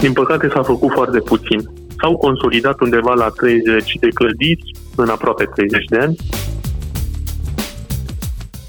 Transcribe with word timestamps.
Din 0.00 0.12
păcate 0.12 0.48
s-a 0.48 0.62
făcut 0.62 0.92
foarte 0.92 1.18
puțin. 1.18 1.60
S-au 2.00 2.16
consolidat 2.16 2.80
undeva 2.80 3.12
la 3.14 3.28
30 3.28 3.92
de 4.00 4.08
clădiri 4.08 4.72
în 4.96 5.08
aproape 5.08 5.44
30 5.44 5.84
de 5.84 5.98
ani. 5.98 6.16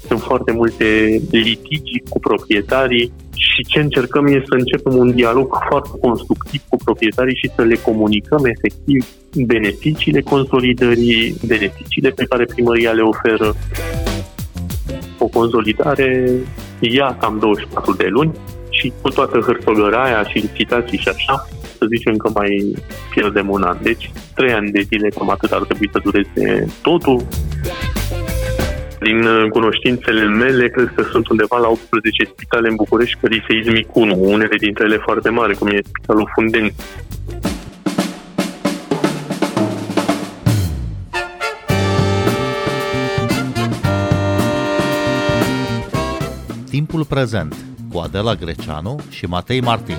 Sunt 0.06 0.20
foarte 0.20 0.52
multe 0.52 1.20
litigi 1.30 2.02
cu 2.08 2.18
proprietarii 2.18 3.12
și 3.34 3.66
ce 3.66 3.80
încercăm 3.80 4.26
este 4.26 4.44
să 4.48 4.54
începem 4.54 4.96
un 4.96 5.14
dialog 5.14 5.56
foarte 5.68 5.90
constructiv 6.00 6.62
cu 6.68 6.76
proprietarii 6.84 7.36
și 7.36 7.50
să 7.56 7.62
le 7.62 7.74
comunicăm 7.74 8.44
efectiv 8.44 9.06
beneficiile 9.46 10.20
consolidării, 10.20 11.36
beneficiile 11.46 12.10
pe 12.10 12.24
care 12.24 12.44
primăria 12.44 12.92
le 12.92 13.02
oferă. 13.02 13.54
O 15.18 15.26
consolidare 15.26 16.30
ia 16.80 17.16
cam 17.20 17.38
24 17.38 17.94
de 17.94 18.06
luni 18.10 18.32
și 18.82 18.92
cu 19.02 19.08
toată 19.08 19.38
hârtogăraia 19.38 20.24
și 20.24 20.38
licitații 20.38 20.98
și 20.98 21.08
așa, 21.08 21.48
să 21.78 21.86
zicem 21.94 22.16
că 22.16 22.30
mai 22.34 22.74
pierdem 23.14 23.50
un 23.50 23.62
an. 23.62 23.76
Deci, 23.82 24.10
trei 24.34 24.52
ani 24.52 24.70
de 24.70 24.80
zile, 24.80 25.08
cam 25.08 25.30
atât 25.30 25.50
ar 25.50 25.62
trebui 25.62 25.90
să 25.92 26.00
dureze 26.04 26.66
totul. 26.82 27.26
Din 29.00 29.22
uh, 29.22 29.50
cunoștințele 29.50 30.24
mele, 30.24 30.68
cred 30.68 30.92
că 30.94 31.02
sunt 31.02 31.28
undeva 31.28 31.58
la 31.58 31.68
18 31.68 32.24
spitale 32.24 32.68
în 32.68 32.74
București 32.74 33.18
care 33.20 33.44
seismic 33.48 33.96
1, 33.96 34.16
unele 34.18 34.56
dintre 34.56 34.84
ele 34.84 34.96
foarte 34.96 35.28
mari, 35.28 35.56
cum 35.56 35.66
e 35.66 35.80
Spitalul 35.84 36.30
Fundeni. 36.34 36.74
Timpul 46.70 47.04
prezent 47.04 47.71
cu 47.92 47.98
Adela 47.98 48.34
Greceanu 48.34 48.96
și 49.08 49.26
Matei 49.26 49.60
Martin. 49.60 49.96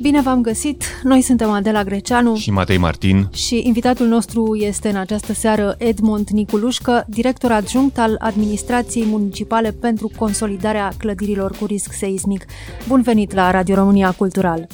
Bine 0.00 0.20
v-am 0.20 0.42
găsit! 0.42 0.84
Noi 1.02 1.20
suntem 1.20 1.50
Adela 1.50 1.82
Greceanu 1.82 2.36
și 2.36 2.50
Matei 2.50 2.76
Martin 2.78 3.28
și 3.34 3.62
invitatul 3.66 4.06
nostru 4.06 4.56
este 4.56 4.88
în 4.88 4.96
această 4.96 5.32
seară 5.32 5.74
Edmond 5.78 6.28
Niculușcă, 6.28 7.04
director 7.08 7.50
adjunct 7.50 7.98
al 7.98 8.16
Administrației 8.18 9.04
Municipale 9.06 9.70
pentru 9.70 10.10
Consolidarea 10.16 10.90
Clădirilor 10.98 11.50
cu 11.50 11.64
Risc 11.64 11.92
Seismic. 11.92 12.44
Bun 12.88 13.02
venit 13.02 13.34
la 13.34 13.50
Radio 13.50 13.74
România 13.74 14.10
Cultural! 14.10 14.66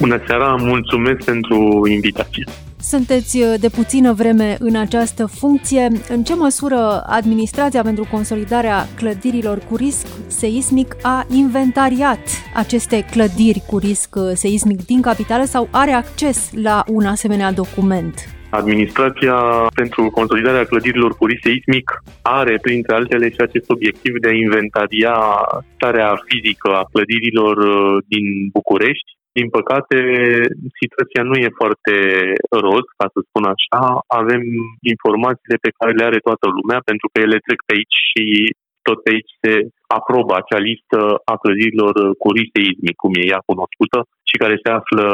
Bună 0.00 0.22
seara, 0.26 0.54
mulțumesc 0.54 1.24
pentru 1.24 1.86
invitație! 1.88 2.44
Sunteți 2.94 3.38
uh, 3.38 3.54
de 3.60 3.68
puțină 3.68 4.12
vreme 4.12 4.56
în 4.58 4.76
această 4.76 5.26
funcție. 5.26 5.88
În 6.08 6.22
ce 6.22 6.34
măsură 6.34 7.02
Administrația 7.06 7.82
pentru 7.82 8.06
Consolidarea 8.10 8.86
Clădirilor 8.96 9.58
cu 9.58 9.76
risc 9.76 10.06
seismic 10.26 10.96
a 11.02 11.26
inventariat 11.28 12.20
aceste 12.54 13.04
clădiri 13.10 13.62
cu 13.66 13.78
risc 13.78 14.14
uh, 14.16 14.22
seismic 14.34 14.84
din 14.84 15.00
capitală 15.00 15.44
sau 15.44 15.68
are 15.70 15.90
acces 15.90 16.50
la 16.62 16.84
un 16.86 17.04
asemenea 17.04 17.52
document? 17.52 18.14
Administrația 18.50 19.36
pentru 19.74 20.10
consolidarea 20.10 20.64
clădirilor 20.64 21.16
cu 21.16 21.26
risc 21.26 21.42
seismic 21.42 22.02
are, 22.22 22.58
printre 22.62 22.94
altele, 22.94 23.30
și 23.30 23.40
acest 23.40 23.70
obiectiv 23.70 24.12
de 24.20 24.28
a 24.28 24.32
inventaria 24.32 25.14
starea 25.74 26.22
fizică 26.24 26.70
a 26.70 26.88
clădirilor 26.92 27.56
uh, 27.56 28.02
din 28.08 28.24
București 28.52 29.18
din 29.38 29.48
păcate, 29.56 29.98
situația 30.80 31.22
nu 31.28 31.36
e 31.44 31.58
foarte 31.60 31.94
roz, 32.66 32.86
ca 32.98 33.06
să 33.14 33.18
spun 33.28 33.44
așa. 33.54 33.82
Avem 34.20 34.42
informațiile 34.94 35.56
pe 35.64 35.74
care 35.78 35.92
le 35.98 36.04
are 36.08 36.20
toată 36.28 36.46
lumea, 36.56 36.78
pentru 36.90 37.06
că 37.10 37.16
ele 37.20 37.44
trec 37.46 37.58
pe 37.64 37.74
aici 37.76 37.98
și 38.10 38.24
tot 38.86 38.98
pe 39.02 39.10
aici 39.14 39.32
se 39.42 39.52
aprobă 39.98 40.32
acea 40.34 40.60
listă 40.70 40.98
a 41.32 41.34
clădirilor 41.42 41.94
cu 42.22 42.28
risc 42.36 42.52
seismic, 42.56 42.96
cum 43.02 43.12
e 43.20 43.30
ea 43.32 43.40
cunoscută, 43.50 43.98
și 44.30 44.40
care 44.42 44.56
se 44.64 44.70
află 44.78 45.06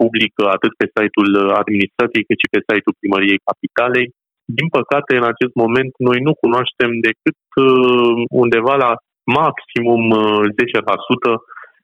public 0.00 0.32
atât 0.56 0.72
pe 0.76 0.86
site-ul 0.94 1.30
administrației 1.62 2.26
cât 2.28 2.38
și 2.42 2.52
pe 2.52 2.60
site-ul 2.68 2.98
primăriei 3.00 3.44
capitalei. 3.48 4.06
Din 4.58 4.68
păcate, 4.78 5.12
în 5.16 5.26
acest 5.32 5.54
moment, 5.62 5.92
noi 6.08 6.18
nu 6.26 6.32
cunoaștem 6.42 6.90
decât 7.08 7.40
uh, 7.56 8.16
undeva 8.42 8.74
la 8.84 8.90
maximum 9.40 10.02
10% 10.12 11.32
uh, 11.32 11.38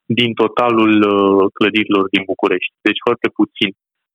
din 0.07 0.31
totalul 0.43 0.95
uh, 1.03 1.43
clădirilor 1.57 2.05
din 2.15 2.23
București, 2.33 2.75
deci 2.87 3.05
foarte 3.07 3.29
puțin. 3.39 3.71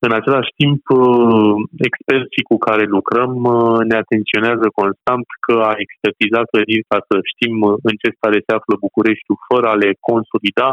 În 0.06 0.12
același 0.18 0.52
timp, 0.60 0.82
uh, 0.88 1.54
experții 1.88 2.48
cu 2.50 2.56
care 2.66 2.84
lucrăm 2.96 3.32
uh, 3.54 3.78
ne 3.90 3.96
atenționează 4.04 4.66
constant 4.80 5.26
că 5.46 5.54
a 5.70 5.72
expertiza 5.84 6.40
clădiri 6.50 6.90
ca 6.92 6.98
să 7.08 7.14
știm 7.32 7.54
în 7.88 7.94
ce 8.00 8.08
stare 8.16 8.38
se 8.46 8.52
află 8.58 8.74
Bucureștiul 8.86 9.42
fără 9.48 9.66
a 9.70 9.80
le 9.82 9.90
consolida 10.10 10.68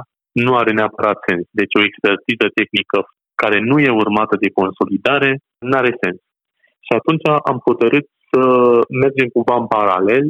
nu 0.46 0.52
are 0.62 0.72
neapărat 0.80 1.18
sens. 1.28 1.46
Deci 1.60 1.78
o 1.80 1.86
expertiză 1.90 2.48
tehnică 2.58 3.00
care 3.42 3.58
nu 3.70 3.76
e 3.80 4.02
urmată 4.04 4.36
de 4.44 4.56
consolidare 4.60 5.32
nu 5.70 5.76
are 5.82 5.94
sens. 6.04 6.20
Și 6.86 6.92
atunci 7.00 7.26
am 7.50 7.58
hotărât 7.68 8.06
să 8.30 8.44
mergem 9.04 9.28
cumva 9.36 9.56
în 9.60 9.68
paralel 9.78 10.26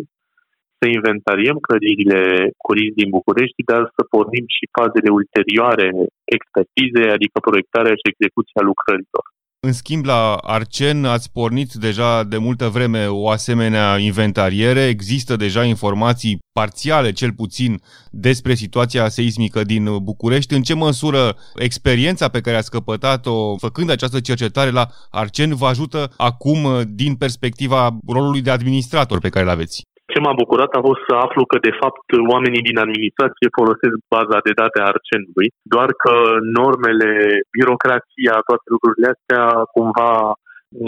să 0.80 0.86
inventariem 0.98 1.58
clădirile 1.68 2.22
cu 2.64 2.70
risc 2.78 2.96
din 3.02 3.10
București, 3.18 3.68
dar 3.72 3.82
să 3.96 4.02
pornim 4.14 4.46
și 4.58 4.66
fazele 4.78 5.10
ulterioare 5.20 5.88
expertize, 6.36 7.04
adică 7.16 7.38
proiectarea 7.48 7.96
și 8.00 8.12
execuția 8.14 8.62
lucrărilor. 8.70 9.26
În 9.60 9.74
schimb, 9.74 10.06
la 10.06 10.36
Arcen 10.36 11.06
ați 11.06 11.32
pornit 11.32 11.72
deja 11.74 12.24
de 12.24 12.38
multă 12.38 12.68
vreme 12.68 13.08
o 13.08 13.30
asemenea 13.30 13.98
inventariere. 13.98 14.88
Există 14.88 15.36
deja 15.36 15.64
informații 15.64 16.38
parțiale, 16.52 17.12
cel 17.12 17.34
puțin, 17.34 17.82
despre 18.12 18.54
situația 18.54 19.08
seismică 19.08 19.64
din 19.64 20.04
București. 20.04 20.54
În 20.54 20.62
ce 20.62 20.74
măsură 20.74 21.36
experiența 21.56 22.28
pe 22.28 22.42
care 22.42 22.58
ați 22.58 22.72
căpătat-o 22.72 23.58
făcând 23.58 23.90
această 23.90 24.20
cercetare 24.20 24.72
la 24.72 24.88
Arcen 25.10 25.56
vă 25.56 25.66
ajută 25.66 26.14
acum 26.18 26.84
din 26.88 27.16
perspectiva 27.16 27.98
rolului 28.08 28.42
de 28.42 28.52
administrator 28.52 29.20
pe 29.20 29.30
care 29.30 29.46
îl 29.46 29.52
aveți? 29.52 29.82
Ce 30.18 30.26
m-a 30.28 30.42
bucurat 30.44 30.72
a 30.76 30.86
fost 30.90 31.02
să 31.08 31.16
aflu 31.26 31.42
că, 31.52 31.58
de 31.68 31.74
fapt, 31.82 32.08
oamenii 32.34 32.68
din 32.70 32.78
administrație 32.86 33.56
folosesc 33.60 33.96
baza 34.16 34.38
de 34.48 34.54
date 34.62 34.78
a 34.80 34.90
Arcenului, 34.94 35.48
doar 35.74 35.90
că 36.04 36.14
normele, 36.60 37.12
birocrația, 37.56 38.36
toate 38.48 38.68
lucrurile 38.74 39.08
astea, 39.16 39.44
cumva, 39.76 40.12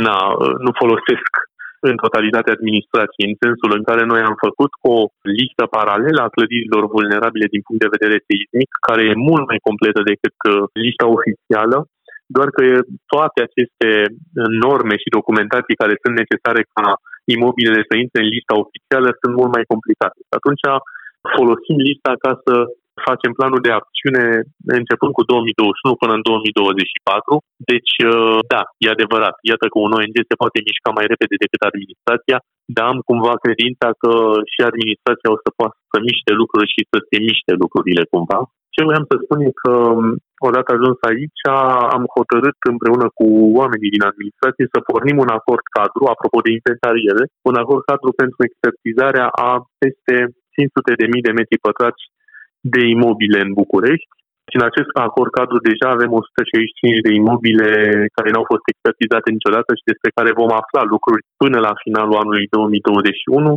na, 0.07 0.17
nu 0.65 0.71
folosesc 0.81 1.31
în 1.89 1.95
totalitate 2.05 2.49
administrației, 2.57 3.29
în 3.31 3.37
sensul 3.45 3.71
în 3.77 3.83
care 3.89 4.03
noi 4.11 4.21
am 4.29 4.35
făcut 4.45 4.71
o 4.93 4.95
listă 5.39 5.63
paralelă 5.75 6.19
a 6.23 6.33
clădirilor 6.35 6.83
vulnerabile 6.95 7.47
din 7.53 7.61
punct 7.65 7.81
de 7.83 7.93
vedere 7.95 8.17
seismic, 8.27 8.69
care 8.87 9.01
e 9.05 9.27
mult 9.29 9.45
mai 9.51 9.59
completă 9.67 10.01
decât 10.11 10.37
uh, 10.41 10.53
lista 10.85 11.05
oficială, 11.17 11.77
doar 12.35 12.47
că 12.55 12.61
toate 13.13 13.39
aceste 13.47 13.89
norme 14.65 14.95
și 15.01 15.15
documentații 15.19 15.79
care 15.81 15.93
sunt 16.03 16.15
necesare 16.21 16.61
ca 16.75 16.87
imobilele 17.35 17.81
să 17.89 17.93
intre 17.95 18.19
în 18.23 18.29
lista 18.35 18.53
oficială 18.63 19.09
sunt 19.19 19.33
mult 19.39 19.51
mai 19.55 19.65
complicate. 19.71 20.19
Atunci 20.39 20.63
folosim 21.35 21.77
lista 21.89 22.11
ca 22.23 22.31
să 22.45 22.53
facem 23.07 23.31
planul 23.37 23.61
de 23.67 23.71
acțiune 23.79 24.23
începând 24.79 25.11
cu 25.17 25.23
2021 25.23 26.01
până 26.01 26.13
în 26.17 26.23
2024. 26.29 27.35
Deci, 27.71 27.93
uh, 28.11 28.39
da, 28.53 28.61
e 28.83 28.95
adevărat. 28.95 29.35
Iată 29.51 29.65
că 29.71 29.77
un 29.85 29.93
ONG 29.99 30.17
se 30.29 30.39
poate 30.41 30.57
mișca 30.67 30.89
mai 30.97 31.05
repede 31.11 31.35
decât 31.43 31.61
administrația, 31.69 32.37
dar 32.75 32.85
am 32.91 32.99
cumva 33.09 33.33
credința 33.43 33.87
că 34.01 34.11
și 34.51 34.59
administrația 34.69 35.33
o 35.35 35.37
să 35.43 35.49
poată 35.59 35.77
să 35.91 35.97
miște 36.09 36.31
lucruri 36.41 36.73
și 36.75 36.81
să 36.91 36.97
se 37.09 37.17
miște 37.29 37.51
lucrurile 37.63 38.03
cumva. 38.13 38.39
Ce 38.73 38.87
voiam 38.87 39.05
să 39.09 39.15
spun 39.17 39.39
e 39.47 39.51
că 39.63 39.73
um, 39.97 40.07
odată 40.47 40.69
ajuns 40.71 40.97
aici, 41.11 41.41
am 41.95 42.03
hotărât 42.17 42.59
împreună 42.73 43.07
cu 43.19 43.27
oamenii 43.59 43.95
din 43.95 44.03
administrație 44.09 44.65
să 44.73 44.87
pornim 44.89 45.17
un 45.25 45.31
acord 45.39 45.65
cadru, 45.77 46.03
apropo 46.13 46.39
de 46.45 46.51
inventariere, 46.57 47.23
un 47.49 47.55
acord 47.61 47.83
cadru 47.89 48.11
pentru 48.21 48.39
expertizarea 48.43 49.27
a 49.47 49.51
peste 49.81 50.15
500 50.55 50.99
de 51.01 51.07
mii 51.11 51.27
de 51.27 51.37
metri 51.39 51.65
pătrați 51.67 52.03
de 52.73 52.81
imobile 52.95 53.39
în 53.45 53.51
București. 53.61 54.11
Și 54.49 54.57
în 54.59 54.65
acest 54.69 54.91
acord 55.07 55.31
cadru 55.39 55.57
deja 55.69 55.87
avem 55.91 56.11
165 56.11 57.05
de 57.05 57.11
imobile 57.21 57.69
care 58.15 58.29
nu 58.31 58.39
au 58.41 58.47
fost 58.53 58.65
expertizate 58.67 59.29
niciodată 59.31 59.69
și 59.75 59.89
despre 59.91 60.09
care 60.17 60.39
vom 60.41 60.51
afla 60.61 60.83
lucruri 60.93 61.21
până 61.41 61.57
la 61.67 61.73
finalul 61.83 62.21
anului 62.23 62.45
2021. 62.57 63.53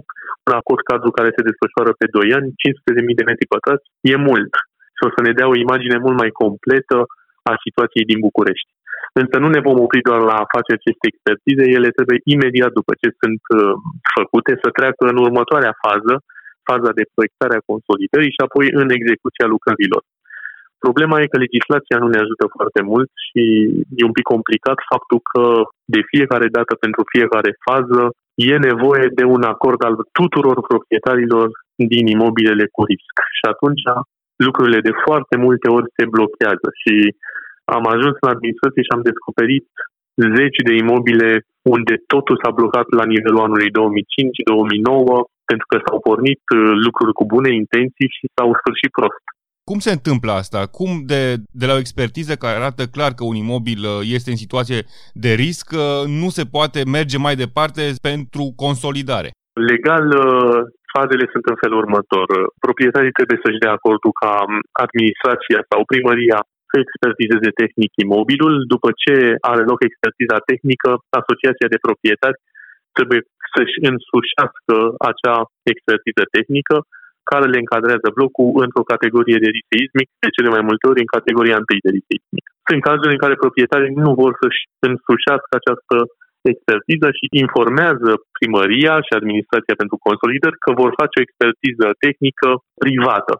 Un 0.48 0.52
acord 0.60 0.82
cadru 0.90 1.10
care 1.18 1.30
se 1.36 1.46
desfășoară 1.48 1.92
pe 2.00 2.06
2 2.16 2.36
ani, 2.38 2.48
500.000 2.62 3.18
de 3.18 3.28
metri 3.30 3.52
pătrați, 3.54 3.86
e 4.12 4.16
mult 4.28 4.52
și 5.02 5.08
o 5.08 5.14
să 5.16 5.20
ne 5.24 5.32
dea 5.38 5.48
o 5.52 5.60
imagine 5.66 5.96
mult 6.04 6.16
mai 6.22 6.30
completă 6.42 6.98
a 7.50 7.54
situației 7.64 8.08
din 8.10 8.20
București. 8.26 8.70
Însă 9.20 9.34
nu 9.38 9.48
ne 9.52 9.60
vom 9.66 9.78
opri 9.86 10.06
doar 10.08 10.20
la 10.30 10.36
a 10.40 10.50
face 10.54 10.70
aceste 10.74 11.06
expertize, 11.08 11.64
ele 11.76 11.90
trebuie 11.96 12.18
imediat 12.34 12.72
după 12.78 12.92
ce 13.00 13.08
sunt 13.20 13.42
uh, 13.50 13.74
făcute 14.16 14.52
să 14.62 14.68
treacă 14.78 15.02
în 15.12 15.18
următoarea 15.26 15.74
fază, 15.84 16.14
faza 16.70 16.90
de 16.98 17.04
proiectare 17.14 17.54
a 17.56 17.68
consolidării 17.70 18.34
și 18.36 18.44
apoi 18.46 18.66
în 18.80 18.88
execuția 18.98 19.46
lucrărilor. 19.54 20.02
Problema 20.84 21.16
e 21.20 21.32
că 21.32 21.38
legislația 21.46 21.96
nu 22.02 22.08
ne 22.10 22.22
ajută 22.24 22.44
foarte 22.56 22.80
mult 22.90 23.10
și 23.26 23.42
e 24.00 24.08
un 24.10 24.16
pic 24.18 24.26
complicat 24.34 24.78
faptul 24.92 25.20
că 25.30 25.44
de 25.94 26.00
fiecare 26.12 26.48
dată, 26.56 26.72
pentru 26.84 27.02
fiecare 27.14 27.50
fază, 27.68 28.00
e 28.52 28.68
nevoie 28.70 29.06
de 29.18 29.24
un 29.36 29.42
acord 29.54 29.80
al 29.84 29.94
tuturor 30.18 30.56
proprietarilor 30.70 31.46
din 31.92 32.04
imobilele 32.16 32.66
cu 32.74 32.80
risc. 32.90 33.14
Și 33.38 33.44
atunci 33.52 33.82
lucrurile 34.46 34.80
de 34.88 34.94
foarte 35.06 35.36
multe 35.44 35.68
ori 35.76 35.92
se 35.96 36.04
blochează 36.14 36.68
și 36.82 36.94
am 37.76 37.84
ajuns 37.94 38.16
la 38.20 38.34
administrație 38.34 38.82
și 38.86 38.94
am 38.96 39.08
descoperit 39.10 39.66
zeci 40.36 40.60
de 40.68 40.74
imobile 40.82 41.30
unde 41.76 41.94
totul 42.12 42.40
s-a 42.42 42.50
blocat 42.50 42.86
la 42.98 43.04
nivelul 43.04 43.44
anului 43.46 43.70
2005-2009 43.70 43.72
pentru 45.50 45.66
că 45.70 45.76
s-au 45.84 45.98
pornit 46.08 46.42
uh, 46.50 46.58
lucruri 46.86 47.12
cu 47.18 47.24
bune 47.34 47.50
intenții 47.62 48.08
și 48.16 48.24
s-au 48.34 48.50
sfârșit 48.60 48.90
prost. 48.98 49.24
Cum 49.70 49.78
se 49.78 49.92
întâmplă 49.98 50.32
asta? 50.32 50.60
Cum 50.78 50.90
de, 51.12 51.22
de 51.60 51.66
la 51.66 51.74
o 51.74 51.82
expertiză 51.84 52.34
care 52.34 52.56
arată 52.56 52.82
clar 52.96 53.12
că 53.14 53.24
un 53.24 53.36
imobil 53.44 53.80
uh, 53.84 54.00
este 54.16 54.30
în 54.30 54.40
situație 54.44 54.80
de 55.24 55.32
risc, 55.44 55.66
uh, 55.72 56.02
nu 56.20 56.28
se 56.28 56.44
poate 56.56 56.80
merge 56.96 57.18
mai 57.18 57.34
departe 57.44 57.82
pentru 58.10 58.44
consolidare? 58.56 59.30
Legal, 59.70 60.06
fazele 60.96 61.24
sunt 61.32 61.44
în 61.52 61.58
felul 61.62 61.82
următor. 61.84 62.26
Proprietarii 62.66 63.16
trebuie 63.18 63.38
să-și 63.44 63.62
dea 63.64 63.72
acordul 63.76 64.12
ca 64.22 64.32
administrația 64.84 65.60
sau 65.70 65.80
primăria 65.92 66.38
să 66.70 66.76
expertizeze 66.84 67.50
tehnic 67.60 67.92
imobilul. 68.06 68.54
După 68.74 68.88
ce 69.02 69.14
are 69.52 69.62
loc 69.70 69.80
expertiza 69.82 70.38
tehnică, 70.50 70.90
Asociația 71.20 71.68
de 71.72 71.82
Proprietari 71.86 72.38
trebuie 72.96 73.20
să-și 73.52 73.78
însușească 73.90 74.76
acea 75.10 75.38
expertiză 75.72 76.24
tehnică 76.36 76.76
care 77.30 77.46
le 77.52 77.62
încadrează 77.62 78.08
blocul 78.16 78.50
într-o 78.64 78.88
categorie 78.92 79.38
de 79.44 79.50
risc 79.54 79.68
seismic, 79.72 80.08
de 80.22 80.34
cele 80.36 80.50
mai 80.56 80.62
multe 80.68 80.84
ori 80.90 81.02
în 81.04 81.14
categoria 81.16 81.56
întâi 81.62 81.84
de 81.84 81.92
risc 81.94 82.08
seismic. 82.12 82.44
Sunt 82.68 82.80
cazuri 82.88 83.14
în 83.14 83.22
care 83.24 83.42
proprietarii 83.44 84.00
nu 84.06 84.12
vor 84.22 84.32
să-și 84.42 84.62
însușească 84.88 85.52
această 85.56 85.96
expertiză 86.52 87.08
și 87.18 87.26
informează 87.44 88.10
primăria 88.38 88.94
și 89.06 89.12
administrația 89.20 89.80
pentru 89.82 89.96
consolidări 90.06 90.62
că 90.64 90.70
vor 90.80 90.90
face 91.00 91.14
o 91.16 91.24
expertiză 91.26 91.86
tehnică 92.04 92.48
privată. 92.82 93.34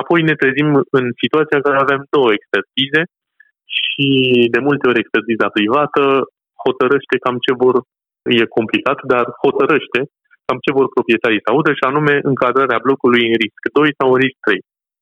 Apoi 0.00 0.20
ne 0.28 0.34
trezim 0.42 0.68
în 0.98 1.06
situația 1.22 1.56
în 1.58 1.64
care 1.66 1.78
avem 1.80 2.00
două 2.16 2.30
expertize 2.38 3.02
și 3.78 4.06
de 4.54 4.60
multe 4.66 4.84
ori 4.88 5.02
expertiza 5.02 5.48
privată 5.56 6.02
hotărăște 6.64 7.16
cam 7.24 7.36
ce 7.46 7.52
vor, 7.62 7.76
e 8.40 8.56
complicat, 8.58 8.98
dar 9.12 9.24
hotărăște 9.44 10.00
cam 10.46 10.58
ce 10.64 10.76
vor 10.78 10.86
proprietarii 10.96 11.44
să 11.44 11.48
audă 11.50 11.70
și 11.78 11.84
anume 11.90 12.14
încadrarea 12.30 12.84
blocului 12.86 13.22
în 13.30 13.36
risc 13.42 13.62
2 13.72 13.98
sau 13.98 14.08
în 14.12 14.20
risc 14.24 14.38
3. 14.46 14.58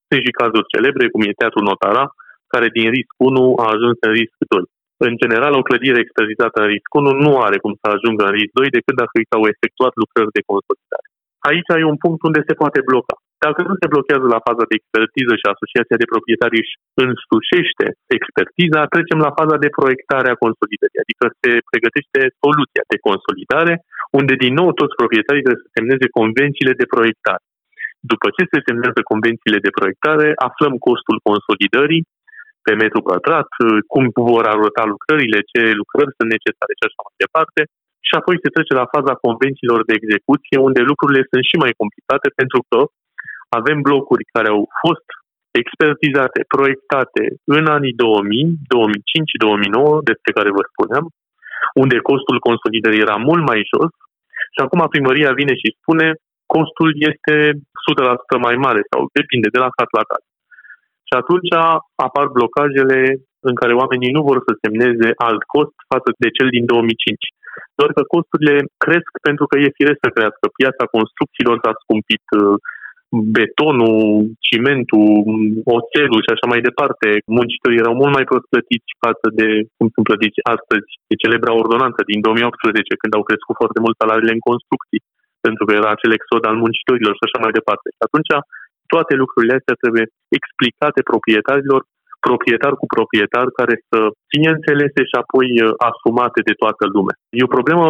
Sunt 0.09 0.23
și 0.27 0.39
cazuri 0.41 0.71
celebre, 0.75 1.05
cum 1.12 1.23
e 1.23 1.41
Teatrul 1.41 1.69
Notara, 1.71 2.05
care 2.53 2.67
din 2.77 2.87
risc 2.97 3.12
1 3.19 3.55
a 3.65 3.67
ajuns 3.75 3.97
în 4.06 4.12
risc 4.21 4.37
2. 4.55 4.62
În 5.06 5.12
general, 5.22 5.52
o 5.56 5.66
clădire 5.69 5.98
experzitată 6.00 6.56
în 6.60 6.69
risc 6.75 6.90
1 6.94 7.10
nu 7.25 7.32
are 7.46 7.56
cum 7.64 7.72
să 7.81 7.87
ajungă 7.88 8.22
în 8.26 8.34
risc 8.38 8.52
2 8.60 8.76
decât 8.76 8.94
dacă 9.02 9.14
i 9.19 9.28
s-au 9.31 9.44
efectuat 9.52 9.93
lucrări 10.02 10.37
de 10.37 10.46
consolidare. 10.50 11.06
Aici 11.48 11.70
e 11.81 11.93
un 11.93 12.00
punct 12.04 12.20
unde 12.28 12.40
se 12.48 12.58
poate 12.62 12.81
bloca. 12.90 13.16
Dacă 13.46 13.60
nu 13.69 13.75
se 13.81 13.93
blochează 13.94 14.26
la 14.34 14.44
faza 14.48 14.64
de 14.69 14.76
expertiză 14.78 15.32
și 15.40 15.46
Asociația 15.54 16.00
de 16.02 16.10
Proprietari 16.12 16.60
își 16.62 16.75
însușește 17.04 17.87
expertiza, 18.19 18.90
trecem 18.94 19.19
la 19.26 19.37
faza 19.38 19.56
de 19.64 19.70
proiectare 19.78 20.28
a 20.31 20.43
consolidării, 20.44 21.02
adică 21.04 21.25
se 21.40 21.50
pregătește 21.70 22.20
soluția 22.43 22.84
de 22.93 22.98
consolidare, 23.08 23.75
unde 24.20 24.34
din 24.44 24.52
nou 24.60 24.69
toți 24.81 24.98
proprietarii 25.00 25.44
trebuie 25.44 25.64
să 25.64 25.75
semneze 25.76 26.06
convențiile 26.20 26.75
de 26.81 26.90
proiectare. 26.94 27.44
După 28.12 28.26
ce 28.37 28.43
se 28.52 28.58
semnează 28.69 29.00
convențiile 29.12 29.58
de 29.66 29.75
proiectare, 29.78 30.28
aflăm 30.48 30.75
costul 30.88 31.16
consolidării 31.28 32.02
pe 32.67 32.73
metru 32.83 33.01
pătrat, 33.11 33.49
cum 33.93 34.05
vor 34.31 34.45
arăta 34.55 34.85
lucrările, 34.95 35.39
ce 35.51 35.61
lucrări 35.81 36.17
sunt 36.17 36.29
necesare 36.37 36.73
și 36.79 36.87
așa 36.87 37.01
mai 37.07 37.17
departe. 37.25 37.61
Și 38.07 38.15
apoi 38.21 38.37
se 38.43 38.55
trece 38.55 38.73
la 38.81 38.91
faza 38.95 39.15
convențiilor 39.27 39.81
de 39.89 39.95
execuție, 40.01 40.57
unde 40.69 40.81
lucrurile 40.91 41.23
sunt 41.31 41.45
și 41.51 41.57
mai 41.65 41.73
complicate 41.81 42.29
pentru 42.41 42.61
că 42.71 42.79
avem 43.59 43.79
blocuri 43.87 44.33
care 44.35 44.49
au 44.55 44.63
fost 44.83 45.07
expertizate, 45.63 46.41
proiectate 46.55 47.23
în 47.57 47.65
anii 47.77 47.95
2000, 48.05 48.57
2005 48.75 49.31
2009, 49.45 50.01
despre 50.11 50.31
care 50.37 50.51
vă 50.57 50.63
spuneam, 50.73 51.05
unde 51.83 51.99
costul 52.11 52.39
consolidării 52.49 53.05
era 53.07 53.17
mult 53.29 53.43
mai 53.51 53.61
jos 53.73 53.93
și 54.55 54.61
acum 54.65 54.81
primăria 54.95 55.33
vine 55.41 55.55
și 55.63 55.77
spune 55.81 56.07
costul 56.55 56.91
este 57.11 57.35
100% 57.55 58.47
mai 58.47 58.57
mare 58.67 58.83
sau 58.91 59.01
depinde 59.19 59.49
de 59.55 59.61
la 59.65 59.71
caz 59.77 59.91
la 59.99 60.05
caz. 60.11 60.25
Și 61.08 61.14
atunci 61.20 61.50
apar 62.06 62.26
blocajele 62.37 63.00
în 63.50 63.55
care 63.61 63.73
oamenii 63.82 64.17
nu 64.17 64.23
vor 64.29 64.38
să 64.47 64.53
semneze 64.62 65.08
alt 65.29 65.43
cost 65.55 65.76
față 65.93 66.11
de 66.23 66.29
cel 66.37 66.49
din 66.56 66.64
2005. 66.64 67.25
Doar 67.79 67.91
că 67.97 68.03
costurile 68.14 68.56
cresc 68.85 69.11
pentru 69.29 69.44
că 69.50 69.55
e 69.58 69.79
firesc 69.81 70.00
să 70.03 70.14
crească. 70.17 70.44
Piața 70.61 70.85
construcțiilor 70.97 71.56
s-a 71.64 71.75
scumpit, 71.82 72.25
betonul, 73.37 74.05
cimentul, 74.49 75.11
oțelul 75.79 76.20
și 76.25 76.32
așa 76.35 76.47
mai 76.53 76.61
departe. 76.69 77.06
Muncitorii 77.38 77.82
erau 77.82 77.94
mult 78.00 78.12
mai 78.17 78.29
prost 78.31 78.47
plătiți 78.53 78.91
față 79.05 79.26
de 79.38 79.47
cum 79.76 79.88
sunt 79.94 80.05
plătiți 80.08 80.41
astăzi, 80.55 80.88
de 81.11 81.20
celebra 81.23 81.53
ordonanță 81.62 82.00
din 82.11 82.20
2018, 82.26 83.00
când 83.00 83.12
au 83.14 83.25
crescut 83.29 83.56
foarte 83.61 83.79
mult 83.85 83.94
salariile 84.03 84.37
în 84.37 84.47
construcții, 84.50 85.00
pentru 85.47 85.62
că 85.64 85.73
era 85.75 85.91
acel 85.93 86.12
exod 86.19 86.43
al 86.47 86.56
muncitorilor 86.64 87.14
și 87.17 87.26
așa 87.26 87.38
mai 87.44 87.56
departe. 87.58 87.87
Și 87.97 88.03
atunci 88.06 88.31
toate 88.94 89.12
lucrurile 89.23 89.59
astea 89.59 89.81
trebuie 89.83 90.06
explicate 90.38 91.00
proprietarilor 91.11 91.81
proprietar 92.29 92.73
cu 92.81 92.87
proprietar 92.94 93.47
care 93.59 93.75
să 93.91 93.99
fie 94.31 94.49
înțelese 94.56 95.00
și 95.11 95.17
apoi 95.23 95.49
uh, 95.56 95.67
asumate 95.91 96.41
de 96.49 96.55
toată 96.62 96.85
lumea. 96.94 97.17
E 97.38 97.49
o 97.49 97.56
problemă 97.56 97.87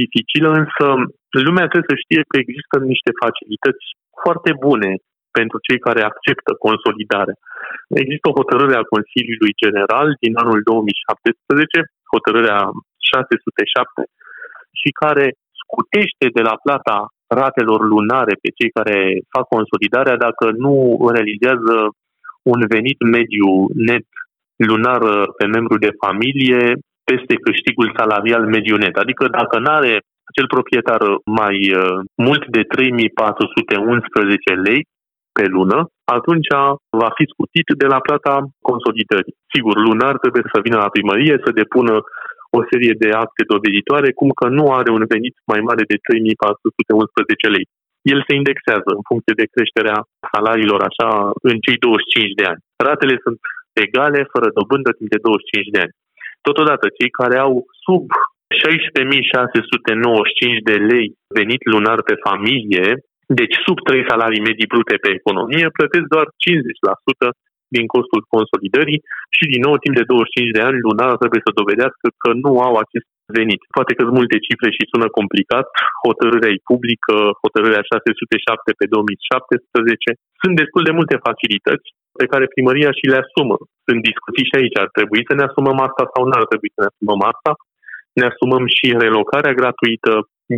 dificilă, 0.00 0.48
însă 0.62 0.84
lumea 1.46 1.66
trebuie 1.70 1.92
să 1.92 2.02
știe 2.04 2.22
că 2.30 2.36
există 2.38 2.74
niște 2.92 3.10
facilități 3.22 3.84
foarte 4.22 4.50
bune 4.64 4.90
pentru 5.38 5.58
cei 5.66 5.80
care 5.86 6.00
acceptă 6.02 6.50
consolidarea. 6.66 7.36
Există 8.02 8.26
o 8.28 8.36
hotărâre 8.40 8.76
a 8.78 8.90
Consiliului 8.94 9.52
General 9.62 10.08
din 10.24 10.34
anul 10.42 10.60
2017, 10.62 11.78
hotărârea 12.14 12.60
607, 13.10 14.02
și 14.80 14.88
care 15.02 15.26
scutește 15.62 16.26
de 16.36 16.42
la 16.48 16.54
plata 16.64 16.98
ratelor 17.28 17.80
lunare 17.94 18.34
pe 18.42 18.50
cei 18.58 18.70
care 18.70 18.96
fac 19.34 19.44
consolidarea 19.56 20.16
dacă 20.26 20.46
nu 20.64 20.74
realizează 21.14 21.74
un 22.52 22.60
venit 22.74 22.98
mediu 23.16 23.48
net 23.88 24.06
lunar 24.56 25.02
pe 25.38 25.46
membru 25.46 25.78
de 25.78 25.96
familie 26.04 26.62
peste 27.10 27.34
câștigul 27.46 27.88
salarial 27.98 28.44
mediu 28.46 28.76
net. 28.76 28.96
Adică 28.96 29.24
dacă 29.38 29.58
nu 29.58 29.70
are 29.78 29.94
acel 30.30 30.46
proprietar 30.54 31.02
mai 31.40 31.56
uh, 31.72 31.98
mult 32.26 32.42
de 32.56 32.62
3411 32.62 34.52
lei 34.66 34.80
pe 35.36 35.44
lună, 35.56 35.78
atunci 36.16 36.50
va 37.02 37.10
fi 37.18 37.24
scutit 37.32 37.68
de 37.82 37.88
la 37.94 38.00
plata 38.06 38.34
consolidării. 38.68 39.36
Sigur, 39.54 39.74
lunar 39.88 40.14
trebuie 40.22 40.44
să 40.52 40.64
vină 40.66 40.76
la 40.84 40.94
primărie 40.96 41.36
să 41.44 41.58
depună 41.60 41.94
o 42.58 42.60
serie 42.70 42.94
de 43.02 43.08
acte 43.24 43.42
doveditoare, 43.52 44.08
cum 44.18 44.30
că 44.38 44.46
nu 44.58 44.64
are 44.78 44.90
un 44.98 45.04
venit 45.14 45.34
mai 45.52 45.60
mare 45.68 45.82
de 45.90 45.96
3411 45.96 47.54
lei. 47.56 47.66
El 48.12 48.20
se 48.26 48.32
indexează 48.40 48.90
în 48.98 49.04
funcție 49.10 49.34
de 49.40 49.50
creșterea 49.54 49.98
salariilor 50.32 50.80
așa 50.90 51.08
în 51.50 51.56
cei 51.64 51.76
25 51.76 52.38
de 52.40 52.44
ani. 52.52 52.62
Ratele 52.86 53.16
sunt 53.24 53.38
egale, 53.86 54.20
fără 54.32 54.48
dobândă, 54.58 54.90
timp 54.92 55.10
de 55.14 55.20
25 55.22 55.74
de 55.74 55.80
ani. 55.84 55.96
Totodată, 56.48 56.86
cei 56.98 57.10
care 57.20 57.36
au 57.46 57.54
sub 57.84 58.04
16.695 58.62 60.68
de 60.70 60.76
lei 60.90 61.06
venit 61.38 61.62
lunar 61.74 61.98
pe 62.08 62.14
familie, 62.28 62.86
deci 63.40 63.56
sub 63.66 63.78
3 63.88 64.08
salarii 64.10 64.46
medii 64.48 64.72
brute 64.72 64.96
pe 65.04 65.10
economie, 65.18 65.76
plătesc 65.78 66.06
doar 66.14 66.26
50% 66.26 66.28
din 67.76 67.84
costul 67.94 68.20
consolidării 68.34 69.00
și 69.36 69.44
din 69.52 69.62
nou 69.66 69.74
timp 69.82 69.94
de 70.00 70.08
25 70.10 70.56
de 70.56 70.62
ani 70.68 70.84
lunar 70.88 71.12
trebuie 71.22 71.42
să 71.46 71.58
dovedească 71.60 72.06
că 72.22 72.28
nu 72.44 72.52
au 72.66 72.74
acest 72.84 73.08
venit. 73.38 73.60
Poate 73.76 73.92
că 73.94 74.02
sunt 74.04 74.18
multe 74.20 74.38
cifre 74.46 74.68
și 74.76 74.90
sună 74.92 75.08
complicat, 75.18 75.66
hotărârea 76.06 76.52
e 76.54 76.68
publică, 76.70 77.14
hotărârea 77.42 77.82
607 77.90 78.70
pe 78.80 78.86
2017, 78.94 80.10
sunt 80.40 80.54
destul 80.62 80.82
de 80.88 80.96
multe 80.98 81.16
facilități 81.26 81.88
pe 82.20 82.26
care 82.32 82.54
primăria 82.54 82.90
și 82.98 83.10
le 83.10 83.20
asumă. 83.24 83.56
Sunt 83.86 84.00
discuții 84.10 84.48
și 84.48 84.56
aici, 84.58 84.80
ar 84.84 84.90
trebui 84.96 85.22
să 85.28 85.32
ne 85.34 85.44
asumăm 85.48 85.78
asta 85.88 86.04
sau 86.12 86.22
nu 86.28 86.34
ar 86.38 86.44
trebui 86.50 86.70
să 86.74 86.80
ne 86.80 86.90
asumăm 86.92 87.20
asta. 87.32 87.52
Ne 88.18 88.24
asumăm 88.30 88.64
și 88.76 88.86
relocarea 89.04 89.58
gratuită, 89.60 90.12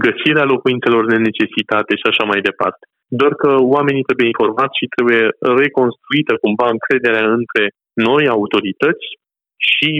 găsirea 0.06 0.50
locuințelor 0.52 1.04
de 1.12 1.18
necesitate 1.28 1.92
și 2.00 2.06
așa 2.08 2.24
mai 2.30 2.40
departe. 2.50 2.84
Doar 3.18 3.32
că 3.42 3.50
oamenii 3.76 4.08
trebuie 4.08 4.32
informați 4.34 4.78
și 4.80 4.92
trebuie 4.94 5.22
reconstruită 5.62 6.32
cumva 6.44 6.66
încrederea 6.76 7.24
între 7.40 7.64
noi, 8.08 8.22
autorități, 8.36 9.06
și 9.70 9.90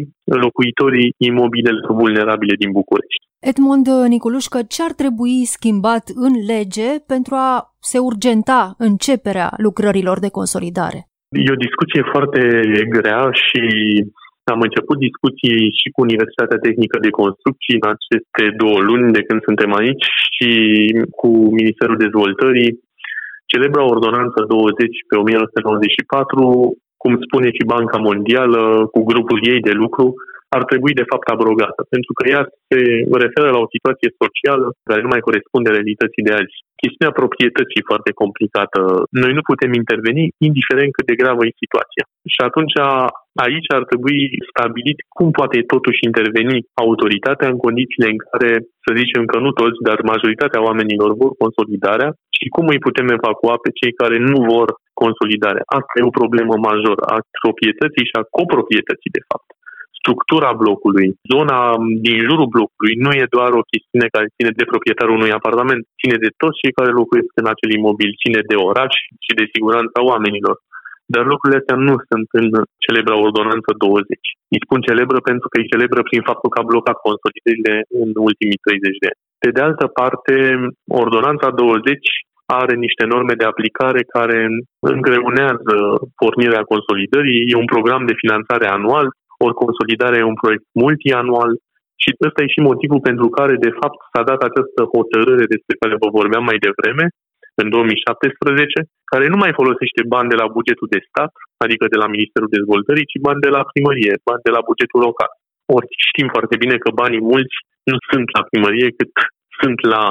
locuitorii 0.44 1.14
imobilelor 1.30 1.92
vulnerabile 2.02 2.54
din 2.62 2.70
București. 2.78 3.24
Edmond 3.50 3.86
Nicolușcă, 4.14 4.58
ce 4.74 4.80
ar 4.88 4.92
trebui 5.00 5.36
schimbat 5.56 6.04
în 6.26 6.34
lege 6.52 6.90
pentru 7.12 7.34
a 7.34 7.50
se 7.90 7.98
urgenta 7.98 8.60
începerea 8.78 9.48
lucrărilor 9.66 10.18
de 10.24 10.30
consolidare? 10.38 11.00
E 11.46 11.56
o 11.56 11.64
discuție 11.66 12.02
foarte 12.12 12.40
grea 12.96 13.22
și 13.44 13.62
am 14.54 14.60
început 14.66 14.96
discuții 15.08 15.58
și 15.80 15.86
cu 15.92 16.00
Universitatea 16.08 16.62
Tehnică 16.66 16.96
de 17.06 17.10
Construcții 17.20 17.78
în 17.80 17.86
aceste 17.94 18.42
două 18.62 18.78
luni 18.88 19.12
de 19.16 19.22
când 19.26 19.40
suntem 19.48 19.70
aici 19.80 20.06
și 20.34 20.50
cu 21.20 21.28
Ministerul 21.58 21.96
Dezvoltării. 22.04 22.70
Celebra 23.52 23.82
ordonanță 23.94 24.38
20 24.48 24.88
pe 25.08 25.16
1994, 25.16 26.76
cum 27.02 27.12
spune 27.26 27.48
și 27.56 27.70
Banca 27.74 27.98
Mondială, 28.08 28.62
cu 28.94 29.00
grupul 29.10 29.38
ei 29.52 29.60
de 29.68 29.74
lucru, 29.82 30.06
ar 30.56 30.62
trebui 30.70 30.92
de 31.00 31.08
fapt 31.10 31.26
abrogată, 31.28 31.80
pentru 31.94 32.12
că 32.16 32.22
ea 32.32 32.42
se 32.68 32.78
referă 33.24 33.48
la 33.52 33.60
o 33.64 33.72
situație 33.74 34.10
socială 34.22 34.66
care 34.88 35.00
nu 35.02 35.10
mai 35.12 35.26
corespunde 35.26 35.68
realității 35.70 36.26
de 36.28 36.32
azi. 36.40 36.58
Chestiunea 36.82 37.18
proprietății 37.20 37.88
foarte 37.90 38.10
complicată. 38.22 38.80
Noi 39.22 39.32
nu 39.36 39.42
putem 39.50 39.70
interveni 39.82 40.22
indiferent 40.48 40.90
cât 40.92 41.06
de 41.10 41.20
gravă 41.22 41.42
e 41.44 41.62
situația. 41.64 42.04
Și 42.34 42.40
atunci 42.48 42.76
aici 43.46 43.68
ar 43.78 43.84
trebui 43.90 44.20
stabilit 44.52 44.98
cum 45.16 45.28
poate 45.38 45.58
totuși 45.72 46.06
interveni 46.08 46.56
autoritatea 46.84 47.48
în 47.52 47.58
condițiile 47.66 48.08
în 48.12 48.18
care, 48.26 48.50
să 48.84 48.90
zicem 49.00 49.22
că 49.30 49.36
nu 49.44 49.50
toți, 49.60 49.78
dar 49.88 49.98
majoritatea 50.12 50.64
oamenilor 50.68 51.10
vor 51.22 51.32
consolidarea 51.42 52.10
și 52.36 52.46
cum 52.54 52.66
îi 52.72 52.84
putem 52.86 53.06
evacua 53.18 53.54
pe 53.64 53.70
cei 53.78 53.92
care 54.00 54.16
nu 54.30 54.38
vor 54.52 54.68
consolidarea. 55.02 55.64
Asta 55.78 55.94
e 55.96 56.10
o 56.10 56.18
problemă 56.20 56.54
majoră 56.70 57.02
a 57.14 57.16
proprietății 57.44 58.08
și 58.10 58.16
a 58.20 58.28
coproprietății, 58.38 59.16
de 59.18 59.26
fapt 59.28 59.48
structura 60.00 60.50
blocului, 60.62 61.08
zona 61.32 61.58
din 62.06 62.18
jurul 62.28 62.52
blocului 62.54 62.94
nu 63.04 63.10
e 63.22 63.34
doar 63.36 63.50
o 63.60 63.66
chestiune 63.70 64.06
care 64.14 64.34
ține 64.36 64.52
de 64.60 64.70
proprietarul 64.70 65.18
unui 65.20 65.36
apartament, 65.38 65.80
ține 66.00 66.16
de 66.24 66.30
toți 66.40 66.60
cei 66.60 66.76
care 66.78 66.98
locuiesc 67.00 67.32
în 67.42 67.48
acel 67.52 67.70
imobil, 67.78 68.10
ține 68.22 68.40
de 68.50 68.56
oraș 68.68 68.92
și 69.24 69.32
de 69.38 69.50
siguranța 69.54 70.00
oamenilor. 70.12 70.56
Dar 71.14 71.24
lucrurile 71.32 71.60
astea 71.60 71.78
nu 71.88 71.94
sunt 72.08 72.28
în 72.40 72.48
celebra 72.84 73.16
ordonanță 73.26 73.70
20. 73.72 74.18
Îi 74.52 74.64
spun 74.64 74.80
celebră 74.88 75.18
pentru 75.30 75.46
că 75.48 75.56
îi 75.58 75.70
celebră 75.72 76.00
prin 76.08 76.22
faptul 76.28 76.50
că 76.50 76.58
a 76.60 76.70
blocat 76.72 76.98
consolidările 77.08 77.74
în 78.02 78.10
ultimii 78.28 78.62
30 78.66 79.02
de 79.02 79.08
ani. 79.10 79.20
Pe 79.42 79.50
de 79.56 79.60
altă 79.68 79.86
parte, 80.00 80.34
ordonanța 81.02 81.48
20 81.50 82.08
are 82.62 82.74
niște 82.86 83.04
norme 83.12 83.34
de 83.40 83.46
aplicare 83.52 84.00
care 84.16 84.40
îngreunează 84.94 85.76
pornirea 86.20 86.68
consolidării. 86.72 87.38
E 87.50 87.62
un 87.64 87.70
program 87.74 88.02
de 88.06 88.20
finanțare 88.22 88.66
anual 88.78 89.06
ori 89.44 89.60
consolidarea 89.62 90.20
e 90.20 90.32
un 90.32 90.40
proiect 90.42 90.66
multianual 90.84 91.50
și 92.02 92.10
ăsta 92.26 92.40
e 92.42 92.54
și 92.54 92.66
motivul 92.70 93.00
pentru 93.08 93.26
care, 93.38 93.54
de 93.66 93.72
fapt, 93.80 93.98
s-a 94.12 94.22
dat 94.30 94.40
această 94.48 94.80
hotărâre 94.94 95.44
despre 95.54 95.74
care 95.80 95.94
vă 96.02 96.08
vorbeam 96.18 96.44
mai 96.50 96.58
devreme, 96.66 97.06
în 97.62 97.68
2017, 97.74 98.80
care 99.12 99.24
nu 99.32 99.38
mai 99.42 99.52
folosește 99.60 100.00
bani 100.14 100.32
de 100.32 100.38
la 100.42 100.46
bugetul 100.56 100.88
de 100.94 101.00
stat, 101.08 101.32
adică 101.64 101.84
de 101.92 101.98
la 102.02 102.12
Ministerul 102.14 102.54
Dezvoltării, 102.56 103.10
ci 103.10 103.24
bani 103.28 103.44
de 103.46 103.52
la 103.56 103.62
primărie, 103.70 104.14
bani 104.28 104.46
de 104.46 104.52
la 104.56 104.62
bugetul 104.68 105.00
local. 105.08 105.30
Ori 105.76 105.88
știm 106.08 106.28
foarte 106.34 106.56
bine 106.62 106.76
că 106.84 106.90
banii 107.02 107.26
mulți 107.32 107.56
nu 107.90 107.96
sunt 108.10 108.26
la 108.36 108.42
primărie, 108.50 108.88
cât 108.98 109.12
sunt 109.60 109.78
la 109.94 110.04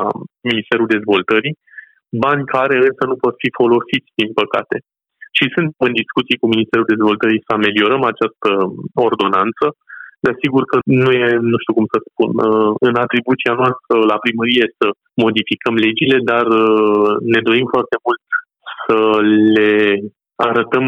Ministerul 0.49 0.87
Dezvoltării, 0.95 1.57
bani 2.25 2.43
care 2.55 2.75
însă 2.87 3.03
nu 3.11 3.17
pot 3.23 3.35
fi 3.43 3.49
folosiți, 3.59 4.09
din 4.19 4.29
păcate 4.41 4.75
și 5.39 5.45
sunt 5.55 5.69
în 5.85 5.93
discuții 6.01 6.39
cu 6.41 6.47
Ministerul 6.53 6.91
Dezvoltării 6.91 7.45
să 7.45 7.51
ameliorăm 7.53 8.03
această 8.11 8.49
ordonanță, 9.07 9.65
dar 10.25 10.33
sigur 10.43 10.63
că 10.71 10.77
nu 11.01 11.09
e, 11.23 11.25
nu 11.51 11.57
știu 11.61 11.73
cum 11.77 11.87
să 11.93 11.99
spun, 12.09 12.31
uh, 12.37 12.71
în 12.87 12.95
atribuția 13.05 13.53
noastră 13.61 13.93
la 14.11 14.17
primărie 14.25 14.65
să 14.79 14.87
modificăm 15.25 15.75
legile, 15.85 16.17
dar 16.31 16.45
uh, 16.63 17.11
ne 17.33 17.39
dorim 17.47 17.67
foarte 17.75 17.97
mult 18.05 18.21
să 18.83 18.97
le 19.55 19.73
arătăm 20.49 20.85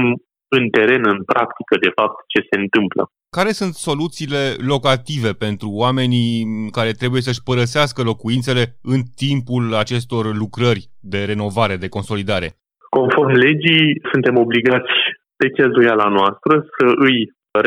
în 0.57 0.63
teren, 0.69 1.03
în 1.13 1.19
practică, 1.31 1.73
de 1.85 1.91
fapt, 1.97 2.17
ce 2.33 2.39
se 2.49 2.57
întâmplă. 2.63 3.03
Care 3.37 3.51
sunt 3.51 3.73
soluțiile 3.73 4.43
locative 4.73 5.31
pentru 5.45 5.69
oamenii 5.83 6.29
care 6.71 6.91
trebuie 6.91 7.21
să-și 7.21 7.43
părăsească 7.43 8.01
locuințele 8.03 8.63
în 8.81 9.01
timpul 9.15 9.75
acestor 9.75 10.35
lucrări 10.35 10.89
de 10.99 11.23
renovare, 11.25 11.75
de 11.75 11.87
consolidare? 11.87 12.60
Conform 12.97 13.31
legii, 13.47 13.85
suntem 14.11 14.35
obligați 14.45 14.93
pe 15.39 15.47
cheltuiala 15.55 16.07
noastră 16.17 16.53
să 16.75 16.85
îi 17.07 17.17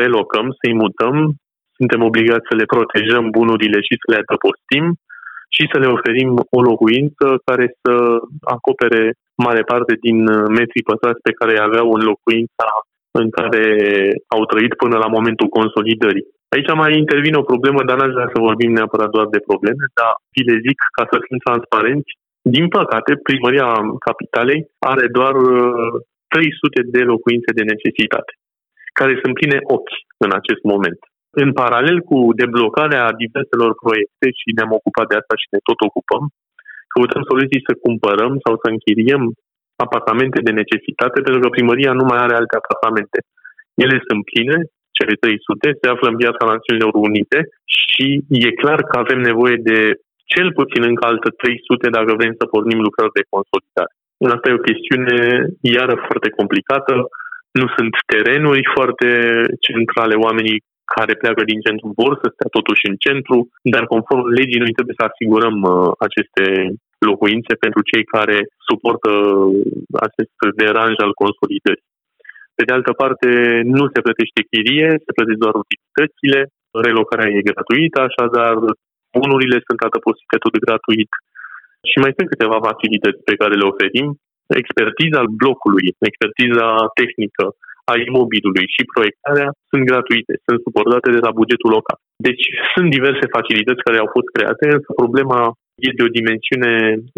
relocăm, 0.01 0.47
să-i 0.59 0.79
mutăm, 0.83 1.15
suntem 1.79 2.01
obligați 2.09 2.47
să 2.49 2.55
le 2.55 2.65
protejăm 2.73 3.25
bunurile 3.37 3.79
și 3.87 3.95
să 4.01 4.07
le 4.11 4.21
adăpostim 4.23 4.85
și 5.55 5.63
să 5.71 5.77
le 5.79 5.89
oferim 5.97 6.29
o 6.57 6.59
locuință 6.71 7.25
care 7.47 7.65
să 7.81 7.93
acopere 8.55 9.03
mare 9.45 9.63
parte 9.71 9.93
din 10.05 10.17
metrii 10.59 10.89
pătrați 10.89 11.25
pe 11.27 11.35
care 11.37 11.51
îi 11.53 11.65
aveau 11.67 11.87
în 11.97 12.01
locuința 12.11 12.67
în 13.21 13.27
care 13.37 13.63
au 14.35 14.41
trăit 14.51 14.73
până 14.83 14.95
la 15.03 15.09
momentul 15.17 15.47
consolidării. 15.59 16.27
Aici 16.53 16.71
mai 16.73 16.91
intervine 17.03 17.37
o 17.37 17.49
problemă, 17.51 17.79
dar 17.83 17.97
n-aș 17.97 18.13
vrea 18.17 18.29
să 18.33 18.47
vorbim 18.47 18.71
neapărat 18.73 19.09
doar 19.15 19.27
de 19.35 19.45
probleme, 19.49 19.83
dar 19.99 20.11
vi 20.33 20.41
le 20.49 20.57
zic 20.65 20.79
ca 20.97 21.03
să 21.11 21.15
fim 21.25 21.37
transparenți, 21.45 22.11
din 22.53 22.65
păcate, 22.77 23.11
primăria 23.27 23.69
capitalei 24.07 24.59
are 24.91 25.05
doar 25.17 25.35
300 26.33 26.81
uh, 26.81 26.87
de 26.95 27.01
locuințe 27.11 27.49
de 27.59 27.69
necesitate, 27.73 28.31
care 28.99 29.13
sunt 29.21 29.33
pline 29.39 29.59
ochi 29.77 29.97
în 30.25 30.31
acest 30.39 30.61
moment. 30.73 30.99
În 31.43 31.49
paralel 31.61 31.97
cu 32.09 32.17
deblocarea 32.41 33.05
diverselor 33.23 33.71
proiecte 33.83 34.27
și 34.39 34.55
ne-am 34.55 34.71
ocupat 34.79 35.07
de 35.09 35.17
asta 35.21 35.35
și 35.41 35.51
ne 35.53 35.59
tot 35.67 35.79
ocupăm, 35.87 36.23
căutăm 36.93 37.23
soluții 37.29 37.65
să 37.67 37.81
cumpărăm 37.85 38.33
sau 38.43 38.53
să 38.61 38.67
închiriem 38.69 39.23
apartamente 39.85 40.39
de 40.47 40.53
necesitate, 40.61 41.17
pentru 41.25 41.41
că 41.41 41.49
primăria 41.55 41.93
nu 41.99 42.05
mai 42.09 42.19
are 42.21 42.35
alte 42.37 42.55
apartamente. 42.57 43.17
Ele 43.83 43.97
sunt 44.07 44.21
pline, 44.31 44.57
cele 44.97 45.15
300, 45.19 45.79
se 45.81 45.87
află 45.93 46.07
în 46.09 46.21
viața 46.23 46.43
Națiunilor 46.53 46.93
Unite 47.09 47.39
și 47.77 48.05
e 48.45 48.59
clar 48.61 48.79
că 48.89 48.95
avem 48.97 49.19
nevoie 49.29 49.57
de 49.69 49.77
cel 50.33 50.47
puțin 50.59 50.83
încă 50.89 51.03
altă 51.05 51.29
300 51.29 51.89
dacă 51.97 52.11
vrem 52.19 52.33
să 52.39 52.51
pornim 52.53 52.79
lucrări 52.87 53.17
de 53.17 53.29
consolidare. 53.33 53.93
Asta 54.35 54.47
e 54.47 54.59
o 54.59 54.67
chestiune 54.69 55.17
iară 55.75 55.95
foarte 56.07 56.29
complicată. 56.39 56.93
Nu 57.59 57.67
sunt 57.75 57.93
terenuri 58.13 58.63
foarte 58.75 59.09
centrale. 59.67 60.15
Oamenii 60.27 60.57
care 60.95 61.13
pleacă 61.21 61.41
din 61.51 61.59
centru 61.65 61.87
vor 62.01 62.13
să 62.21 62.27
stea 62.29 62.49
totuși 62.57 62.83
în 62.89 62.95
centru, 63.05 63.37
dar 63.73 63.83
conform 63.93 64.23
legii 64.39 64.63
noi 64.63 64.75
trebuie 64.77 64.99
să 64.99 65.07
asigurăm 65.07 65.55
uh, 65.61 65.91
aceste 66.07 66.43
locuințe 67.09 67.53
pentru 67.65 67.81
cei 67.91 68.03
care 68.15 68.37
suportă 68.67 69.11
acest 70.07 70.35
deranj 70.61 70.95
al 71.05 71.13
consolidării. 71.23 71.87
Pe 72.57 72.63
de 72.67 72.73
altă 72.77 72.91
parte, 73.01 73.29
nu 73.77 73.83
se 73.93 74.03
plătește 74.05 74.47
chirie, 74.49 74.89
se 75.05 75.15
plătesc 75.15 75.39
doar 75.45 75.55
utilitățile, 75.63 76.39
relocarea 76.85 77.29
e 77.37 77.49
gratuită, 77.49 77.99
așadar 78.01 78.53
bunurile 79.17 79.57
sunt 79.67 79.79
adăpostite 79.87 80.35
tot 80.43 80.55
gratuit 80.65 81.11
și 81.89 81.97
mai 82.03 82.15
sunt 82.17 82.27
câteva 82.33 82.57
facilități 82.69 83.21
pe 83.29 83.37
care 83.41 83.53
le 83.57 83.69
oferim. 83.71 84.07
Expertiza 84.61 85.21
blocului, 85.41 85.87
expertiza 86.09 86.67
tehnică 86.99 87.45
a 87.91 87.93
imobilului 88.07 88.65
și 88.75 88.91
proiectarea 88.93 89.49
sunt 89.69 89.83
gratuite, 89.91 90.33
sunt 90.45 90.59
suportate 90.67 91.09
de 91.15 91.21
la 91.25 91.31
bugetul 91.39 91.71
local. 91.77 91.99
Deci 92.27 92.43
sunt 92.73 92.87
diverse 92.97 93.25
facilități 93.35 93.85
care 93.87 93.97
au 93.99 94.09
fost 94.15 94.29
create, 94.35 94.63
însă 94.75 94.89
problema 95.01 95.41
e 95.87 95.97
de 95.97 96.05
o 96.07 96.15
dimensiune 96.19 96.73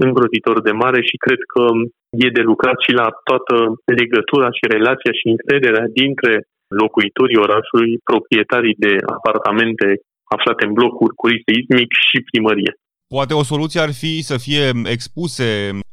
îngrozitor 0.05 0.57
de 0.67 0.73
mare 0.83 1.01
și 1.09 1.23
cred 1.25 1.41
că 1.53 1.63
e 2.25 2.37
de 2.37 2.43
lucrat 2.51 2.77
și 2.85 2.91
la 3.01 3.07
toată 3.29 3.55
legătura 3.99 4.49
și 4.57 4.71
relația 4.75 5.13
și 5.19 5.25
încrederea 5.33 5.85
dintre 5.99 6.33
locuitorii 6.81 7.43
orașului, 7.45 7.91
proprietarii 8.09 8.75
de 8.85 8.93
apartamente 9.17 9.87
aflate 10.36 10.65
în 10.65 10.74
blocuri 10.74 11.15
cu 11.19 11.27
risc 11.27 11.43
seismic 11.50 11.89
și 12.07 12.17
primărie. 12.29 12.72
Poate 13.15 13.34
o 13.41 13.43
soluție 13.51 13.79
ar 13.86 13.93
fi 14.01 14.13
să 14.29 14.36
fie 14.46 14.65
expuse 14.96 15.48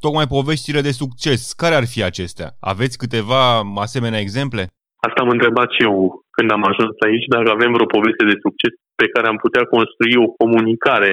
tocmai 0.04 0.26
poveștile 0.36 0.80
de 0.88 0.92
succes. 1.02 1.40
Care 1.62 1.74
ar 1.80 1.86
fi 1.92 2.00
acestea? 2.10 2.48
Aveți 2.72 3.00
câteva 3.02 3.42
asemenea 3.86 4.24
exemple? 4.24 4.62
Asta 5.06 5.20
am 5.22 5.34
întrebat 5.36 5.68
și 5.74 5.82
eu 5.88 5.94
când 6.36 6.48
am 6.56 6.64
ajuns 6.70 6.94
aici, 7.08 7.26
dacă 7.34 7.48
avem 7.52 7.70
vreo 7.76 7.94
poveste 7.96 8.24
de 8.32 8.42
succes 8.46 8.72
pe 9.00 9.06
care 9.14 9.26
am 9.28 9.38
putea 9.44 9.64
construi 9.74 10.22
o 10.24 10.32
comunicare 10.40 11.10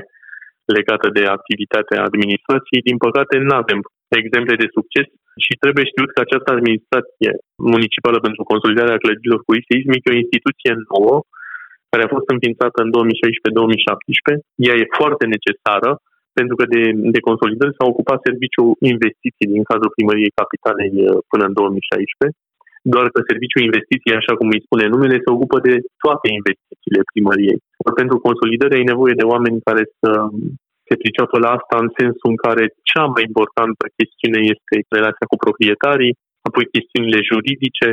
legată 0.77 1.07
de 1.17 1.23
activitatea 1.37 1.99
administrației. 2.09 2.87
Din 2.89 2.97
păcate, 3.05 3.33
nu 3.47 3.53
avem 3.63 3.79
exemple 4.19 4.55
de 4.61 4.73
succes 4.77 5.07
și 5.45 5.53
trebuie 5.63 5.85
știut 5.91 6.09
că 6.11 6.19
această 6.21 6.49
administrație 6.51 7.31
municipală 7.71 8.17
pentru 8.27 8.41
consolidarea 8.51 9.01
clădirilor 9.03 9.41
cu 9.43 9.51
risc 9.55 9.69
seismic 9.71 10.01
e 10.03 10.13
o 10.13 10.21
instituție 10.23 10.71
nouă 10.91 11.15
care 11.91 12.03
a 12.05 12.13
fost 12.15 12.27
înființată 12.35 12.77
în 12.83 12.89
2016-2017. 12.95 14.41
Ea 14.67 14.75
e 14.81 14.97
foarte 14.99 15.25
necesară 15.35 15.91
pentru 16.37 16.55
că 16.59 16.65
de, 16.73 16.81
de 17.15 17.21
consolidări 17.27 17.77
s-a 17.77 17.85
ocupat 17.91 18.19
serviciul 18.27 18.69
investiții 18.93 19.51
din 19.53 19.63
cadrul 19.69 19.95
primăriei 19.97 20.37
capitalei 20.41 20.93
uh, 20.97 21.09
până 21.31 21.43
în 21.47 21.53
2016, 21.59 22.37
doar 22.93 23.05
că 23.13 23.19
serviciul 23.31 23.65
investiții, 23.69 24.19
așa 24.19 24.33
cum 24.39 24.47
îi 24.51 24.65
spune 24.65 24.85
numele, 24.93 25.23
se 25.25 25.33
ocupă 25.35 25.57
de 25.67 25.73
toate 26.03 26.27
investițiile 26.39 27.09
primăriei. 27.11 27.59
Pentru 28.01 28.17
consolidare 28.27 28.73
ai 28.77 28.91
nevoie 28.91 29.15
de 29.21 29.29
oameni 29.33 29.65
care 29.69 29.83
să 29.99 30.09
se 30.87 30.95
priceapă 31.01 31.35
la 31.45 31.49
asta 31.57 31.75
în 31.83 31.89
sensul 31.99 32.29
în 32.33 32.39
care 32.45 32.63
cea 32.91 33.05
mai 33.13 33.23
importantă 33.29 33.83
chestiune 33.99 34.39
este 34.53 34.75
relația 34.97 35.25
cu 35.31 35.37
proprietarii, 35.45 36.13
apoi 36.47 36.73
chestiunile 36.75 37.19
juridice, 37.31 37.87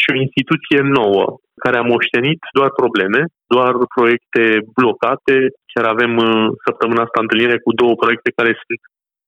și 0.00 0.08
o 0.12 0.20
instituție 0.24 0.80
nouă 0.98 1.24
care 1.64 1.76
a 1.78 1.88
moștenit 1.92 2.40
doar 2.58 2.70
probleme, 2.80 3.20
doar 3.54 3.72
proiecte 3.96 4.42
blocate. 4.78 5.36
Chiar 5.72 5.86
avem 5.94 6.12
uh, 6.26 6.46
săptămâna 6.66 7.02
asta 7.04 7.22
întâlnire 7.22 7.56
cu 7.64 7.70
două 7.80 7.94
proiecte 8.02 8.30
care 8.38 8.52
sunt 8.62 8.80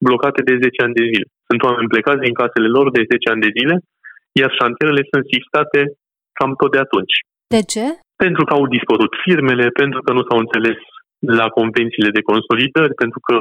blocate 0.06 0.40
de 0.48 0.54
10 0.62 0.82
ani 0.86 0.98
de 1.00 1.04
zile. 1.12 1.26
Sunt 1.48 1.60
oameni 1.68 1.92
plecați 1.92 2.24
din 2.26 2.34
casele 2.40 2.68
lor 2.76 2.86
de 2.96 3.02
10 3.12 3.30
ani 3.32 3.44
de 3.46 3.54
zile, 3.58 3.74
iar 4.40 4.50
șantierele 4.58 5.02
sunt 5.12 5.24
sistate 5.34 5.80
cam 6.38 6.52
tot 6.60 6.70
de 6.74 6.80
atunci. 6.86 7.16
De 7.54 7.62
ce? 7.72 7.86
Pentru 8.24 8.42
că 8.46 8.52
au 8.54 8.64
dispărut 8.76 9.12
firmele, 9.26 9.66
pentru 9.82 10.00
că 10.04 10.10
nu 10.16 10.22
s-au 10.26 10.38
înțeles 10.44 10.78
la 11.40 11.46
convențiile 11.58 12.10
de 12.16 12.26
consolidări, 12.30 12.94
pentru 13.02 13.20
că 13.26 13.34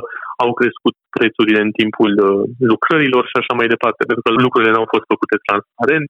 au 0.44 0.52
crescut 0.60 0.96
prețurile 1.18 1.60
în 1.66 1.72
timpul 1.80 2.12
uh, 2.20 2.42
lucrărilor 2.72 3.24
și 3.32 3.38
așa 3.42 3.54
mai 3.60 3.68
departe, 3.74 4.02
pentru 4.10 4.24
că 4.26 4.32
lucrurile 4.46 4.72
n-au 4.74 4.88
fost 4.94 5.06
făcute 5.14 5.36
transparent, 5.48 6.10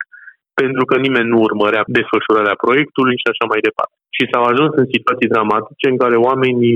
pentru 0.61 0.83
că 0.89 0.95
nimeni 1.05 1.31
nu 1.33 1.39
urmărea 1.47 1.83
desfășurarea 1.97 2.61
proiectului 2.63 3.15
și 3.21 3.27
așa 3.31 3.45
mai 3.51 3.61
departe. 3.67 3.95
Și 4.15 4.29
s-au 4.31 4.43
ajuns 4.47 4.71
în 4.81 4.87
situații 4.95 5.31
dramatice 5.33 5.85
în 5.89 5.97
care 6.03 6.15
oamenii 6.29 6.75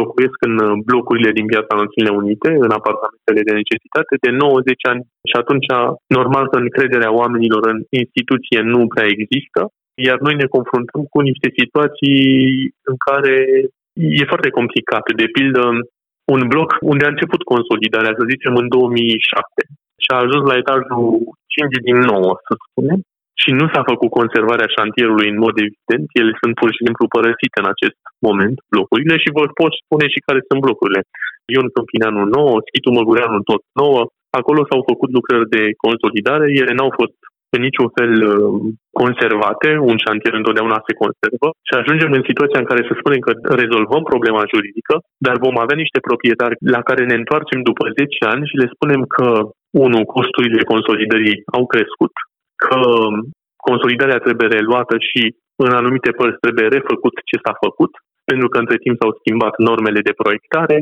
locuiesc 0.00 0.38
în 0.48 0.54
uh, 0.58 0.72
blocurile 0.88 1.30
din 1.38 1.46
piața 1.52 1.72
Națiunile 1.82 2.12
Unite, 2.22 2.48
în 2.66 2.72
apartamentele 2.78 3.40
de 3.46 3.52
necesitate, 3.60 4.12
de 4.24 4.30
90 4.30 4.90
ani 4.92 5.02
și 5.28 5.34
atunci 5.42 5.68
normal 6.18 6.44
că 6.48 6.56
încrederea 6.60 7.12
oamenilor 7.22 7.62
în 7.72 7.78
instituție 8.02 8.60
nu 8.72 8.80
prea 8.92 9.08
există, 9.14 9.60
iar 10.08 10.18
noi 10.26 10.34
ne 10.42 10.46
confruntăm 10.56 11.02
cu 11.12 11.18
niște 11.28 11.48
situații 11.58 12.18
în 12.90 12.96
care 13.06 13.36
e 14.20 14.32
foarte 14.32 14.50
complicat. 14.58 15.04
De 15.22 15.28
pildă, 15.36 15.62
un 16.34 16.42
bloc 16.52 16.70
unde 16.92 17.04
a 17.04 17.14
început 17.14 17.42
consolidarea, 17.52 18.16
să 18.18 18.30
zicem, 18.32 18.52
în 18.62 18.68
2007 18.68 19.62
și 20.02 20.08
a 20.12 20.22
ajuns 20.24 20.42
la 20.50 20.58
etajul 20.62 21.02
5 21.58 21.86
din 21.88 21.98
9, 22.12 22.30
să 22.46 22.52
spunem, 22.66 23.00
și 23.42 23.50
nu 23.60 23.66
s-a 23.72 23.82
făcut 23.90 24.10
conservarea 24.18 24.74
șantierului 24.76 25.28
în 25.32 25.38
mod 25.44 25.54
evident, 25.66 26.06
ele 26.20 26.32
sunt 26.40 26.54
pur 26.60 26.70
și 26.74 26.84
simplu 26.86 27.12
părăsite 27.16 27.58
în 27.62 27.68
acest 27.74 27.98
moment, 28.26 28.56
blocurile, 28.72 29.14
și 29.22 29.36
vă 29.38 29.44
pot 29.60 29.72
spune 29.82 30.06
și 30.14 30.24
care 30.26 30.40
sunt 30.48 30.60
blocurile. 30.66 31.02
Ion 31.54 31.68
Câmpineanu 31.74 32.22
9, 32.24 32.66
Schitul 32.68 32.96
Măgureanu 32.96 33.38
tot 33.50 33.62
9, 33.72 34.00
acolo 34.40 34.60
s-au 34.68 34.82
făcut 34.90 35.10
lucrări 35.18 35.52
de 35.56 35.62
consolidare, 35.84 36.46
ele 36.60 36.72
n-au 36.74 36.92
fost 37.00 37.16
în 37.56 37.60
niciun 37.68 37.88
fel 37.96 38.12
uh, 38.22 38.34
conservate, 39.00 39.68
un 39.90 39.96
șantier 40.04 40.34
întotdeauna 40.40 40.78
se 40.86 40.94
conservă. 41.02 41.48
Și 41.68 41.72
ajungem 41.80 42.10
în 42.18 42.24
situația 42.28 42.60
în 42.60 42.68
care 42.70 42.82
să 42.88 42.94
spunem 42.94 43.20
că 43.26 43.32
rezolvăm 43.62 44.02
problema 44.12 44.50
juridică, 44.52 44.94
dar 45.26 45.36
vom 45.46 45.56
avea 45.58 45.78
niște 45.84 46.00
proprietari 46.08 46.56
la 46.76 46.80
care 46.88 47.02
ne 47.06 47.16
întoarcem 47.20 47.60
după 47.70 47.84
10 47.98 48.24
ani 48.32 48.48
și 48.50 48.60
le 48.62 48.68
spunem 48.74 49.00
că, 49.14 49.26
unul, 49.70 50.04
costurile 50.04 50.62
consolidării 50.72 51.42
au 51.56 51.66
crescut, 51.66 52.14
că 52.64 52.80
consolidarea 53.68 54.18
trebuie 54.26 54.48
reluată 54.48 54.96
și 55.08 55.20
în 55.64 55.72
anumite 55.80 56.10
părți 56.10 56.42
trebuie 56.44 56.66
refăcut 56.76 57.14
ce 57.28 57.36
s-a 57.44 57.54
făcut, 57.64 57.92
pentru 58.24 58.48
că 58.48 58.56
între 58.58 58.76
timp 58.84 58.96
s-au 58.98 59.12
schimbat 59.20 59.54
normele 59.68 60.00
de 60.08 60.18
proiectare, 60.22 60.78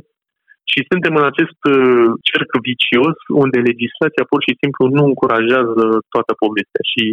și 0.72 0.88
suntem 0.90 1.14
în 1.20 1.26
acest 1.32 1.60
uh, 1.74 2.08
cerc 2.28 2.50
vicios 2.70 3.16
unde 3.44 3.58
legislația 3.70 4.24
pur 4.30 4.40
și 4.46 4.58
simplu 4.62 4.84
nu 4.96 5.02
încurajează 5.10 5.84
toată 6.14 6.32
povestea 6.44 6.84
și 6.92 7.04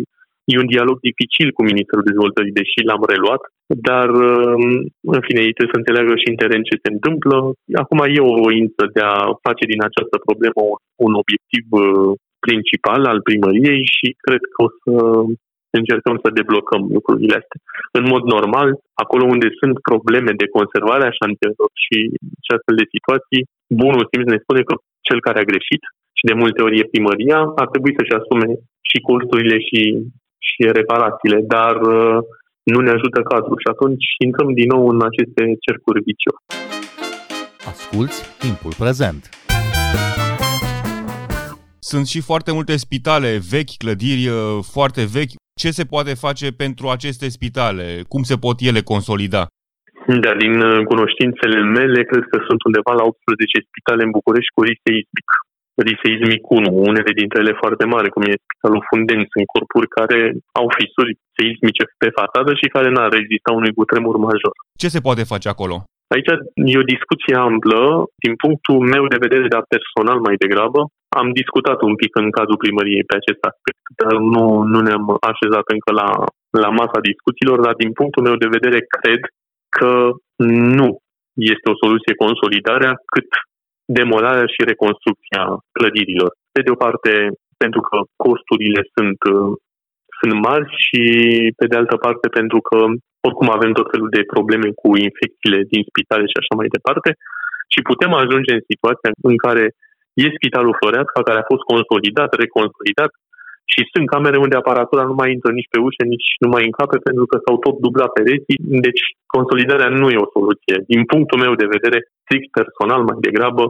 e 0.52 0.64
un 0.64 0.70
dialog 0.76 0.98
dificil 1.10 1.48
cu 1.54 1.62
Ministerul 1.70 2.08
Dezvoltării, 2.10 2.60
deși 2.60 2.88
l-am 2.90 3.04
reluat, 3.14 3.44
dar 3.88 4.10
um, 4.28 4.64
în 5.16 5.22
fine 5.28 5.42
ei 5.46 5.56
trebuie 5.56 5.76
să 5.76 5.82
înțeleagă 5.82 6.14
și 6.22 6.30
în 6.32 6.40
teren 6.42 6.64
ce 6.70 6.76
se 6.84 6.90
întâmplă. 6.96 7.36
Acum 7.84 8.00
e 8.18 8.30
o 8.32 8.42
voință 8.46 8.82
de 8.96 9.02
a 9.14 9.18
face 9.48 9.64
din 9.72 9.82
această 9.88 10.18
problemă 10.28 10.62
un 11.06 11.14
obiectiv 11.22 11.66
uh, 11.70 12.12
principal 12.46 13.02
al 13.12 13.20
primăriei 13.28 13.82
și 13.96 14.08
cred 14.26 14.42
că 14.54 14.58
o 14.66 14.70
să 14.82 14.94
încercăm 15.80 16.16
să 16.24 16.38
deblocăm 16.40 16.82
lucrurile 16.98 17.36
astea. 17.42 17.60
În 18.00 18.06
mod 18.14 18.24
normal, 18.36 18.70
acolo 19.04 19.24
unde 19.34 19.48
sunt 19.60 19.76
probleme 19.90 20.32
de 20.42 20.52
conservare 20.58 21.04
a 21.06 21.18
șantierelor 21.20 21.72
și, 21.84 21.98
și 22.44 22.50
astfel 22.56 22.76
de 22.82 22.92
situații, 22.96 23.42
bunul 23.84 24.04
simț 24.10 24.26
ne 24.30 24.44
spune 24.44 24.62
că 24.70 24.74
cel 25.08 25.20
care 25.26 25.40
a 25.40 25.50
greșit 25.52 25.82
și 26.18 26.24
de 26.30 26.40
multe 26.42 26.60
ori 26.66 26.80
e 26.80 26.94
primăria, 26.94 27.40
ar 27.62 27.68
trebui 27.74 27.94
să-și 27.98 28.18
asume 28.20 28.48
și 28.90 28.98
costurile 29.10 29.58
și, 29.68 29.80
și 30.50 30.62
reparațiile, 30.80 31.40
dar 31.56 31.76
uh, 31.96 32.18
nu 32.72 32.80
ne 32.86 32.92
ajută 32.98 33.20
cadrul 33.32 33.58
și 33.64 33.70
atunci 33.74 34.06
intrăm 34.26 34.50
din 34.60 34.70
nou 34.74 34.84
în 34.94 35.00
aceste 35.10 35.42
cercuri 35.66 36.06
vicioase. 36.10 36.52
Asculți 37.72 38.18
timpul 38.46 38.74
prezent. 38.84 39.22
Sunt 41.92 42.06
și 42.14 42.20
foarte 42.30 42.52
multe 42.58 42.76
spitale 42.86 43.32
vechi, 43.54 43.76
clădiri 43.84 44.26
uh, 44.28 44.38
foarte 44.76 45.04
vechi, 45.18 45.34
ce 45.62 45.70
se 45.78 45.86
poate 45.94 46.14
face 46.26 46.48
pentru 46.64 46.86
aceste 46.96 47.28
spitale? 47.38 47.86
Cum 48.12 48.22
se 48.30 48.38
pot 48.46 48.58
ele 48.70 48.82
consolida? 48.92 49.44
Da, 50.24 50.32
din 50.44 50.56
uh, 50.70 50.78
cunoștințele 50.92 51.60
mele, 51.78 52.00
cred 52.12 52.26
că 52.32 52.38
sunt 52.48 52.60
undeva 52.68 52.92
la 53.00 53.04
18 53.04 53.70
spitale 53.70 54.02
în 54.04 54.16
București 54.18 54.54
cu 54.56 54.62
risc 54.68 54.82
seismic. 54.88 55.30
Risc 55.86 56.00
seismic 56.04 56.42
1, 56.50 56.70
unele 56.90 57.12
dintre 57.22 57.40
ele 57.44 57.60
foarte 57.62 57.86
mari, 57.94 58.14
cum 58.14 58.24
e 58.30 58.44
Spitalul 58.44 58.86
Fundeni, 58.90 59.32
sunt 59.34 59.46
corpuri 59.54 59.94
care 60.00 60.20
au 60.60 60.68
fisuri 60.78 61.14
seismice 61.38 61.84
pe 62.02 62.10
fațadă 62.20 62.52
și 62.62 62.74
care 62.76 62.90
n-ar 62.90 63.10
rezista 63.20 63.50
unui 63.60 63.74
cutremur 63.80 64.16
major. 64.28 64.54
Ce 64.82 64.88
se 64.96 65.04
poate 65.08 65.24
face 65.34 65.48
acolo? 65.50 65.76
Aici 66.14 66.32
e 66.72 66.84
o 66.84 66.92
discuție 66.96 67.36
amplă. 67.50 67.82
Din 68.24 68.34
punctul 68.44 68.78
meu 68.94 69.04
de 69.14 69.24
vedere, 69.26 69.48
dar 69.54 69.64
personal 69.76 70.20
mai 70.28 70.36
degrabă, 70.44 70.82
am 71.22 71.28
discutat 71.42 71.80
un 71.90 71.96
pic 72.02 72.12
în 72.22 72.30
cazul 72.38 72.62
primăriei 72.64 73.08
pe 73.10 73.16
acest 73.18 73.42
aspect, 73.50 73.84
dar 74.02 74.16
nu, 74.34 74.46
nu 74.74 74.80
ne-am 74.88 75.06
așezat 75.32 75.66
încă 75.76 75.92
la, 76.02 76.10
la 76.64 76.70
masa 76.80 77.00
discuțiilor, 77.10 77.58
dar 77.66 77.76
din 77.84 77.92
punctul 78.00 78.26
meu 78.28 78.36
de 78.44 78.54
vedere 78.56 78.80
cred 78.96 79.22
că 79.78 79.92
nu 80.80 80.90
este 81.54 81.68
o 81.70 81.80
soluție 81.84 82.22
consolidarea, 82.24 82.94
cât 83.14 83.30
demolarea 83.86 84.48
și 84.54 84.70
reconstrucția 84.72 85.44
clădirilor. 85.78 86.32
Pe 86.56 86.62
de 86.62 86.70
o 86.76 86.82
parte, 86.86 87.12
pentru 87.64 87.82
că 87.88 87.98
costurile 88.26 88.82
sunt, 88.96 89.20
sunt 90.20 90.34
mari 90.48 90.68
și 90.86 91.02
pe 91.60 91.66
de 91.68 91.76
altă 91.82 91.96
parte 92.06 92.28
pentru 92.40 92.60
că 92.68 92.78
oricum 93.28 93.50
avem 93.52 93.72
tot 93.80 93.88
felul 93.92 94.10
de 94.18 94.32
probleme 94.34 94.70
cu 94.82 94.90
infecțiile 95.08 95.60
din 95.72 95.82
spitale 95.90 96.26
și 96.32 96.40
așa 96.40 96.54
mai 96.60 96.68
departe 96.78 97.10
și 97.74 97.80
putem 97.90 98.12
ajunge 98.14 98.52
în 98.56 98.64
situația 98.72 99.12
în 99.32 99.38
care 99.46 99.66
E 100.22 100.38
Spitalul 100.38 100.78
Floreasca, 100.80 101.28
care 101.28 101.40
a 101.40 101.52
fost 101.52 101.64
consolidat, 101.74 102.30
reconsolidat 102.44 103.12
și 103.72 103.90
sunt 103.94 104.06
camere 104.14 104.38
unde 104.46 104.56
aparatura 104.60 105.04
nu 105.12 105.16
mai 105.22 105.30
intră 105.36 105.52
nici 105.52 105.72
pe 105.74 105.80
ușă, 105.88 106.04
nici 106.14 106.30
nu 106.44 106.50
mai 106.54 106.64
încape 106.70 106.98
pentru 107.08 107.26
că 107.30 107.36
s-au 107.44 107.58
tot 107.66 107.76
dublat 107.86 108.12
pereții. 108.18 108.58
Deci 108.88 109.04
consolidarea 109.36 109.90
nu 110.02 110.08
e 110.10 110.26
o 110.26 110.34
soluție. 110.38 110.76
Din 110.92 111.02
punctul 111.12 111.44
meu 111.46 111.54
de 111.62 111.72
vedere, 111.76 111.98
strict 112.22 112.50
personal 112.60 113.02
mai 113.10 113.18
degrabă, 113.28 113.64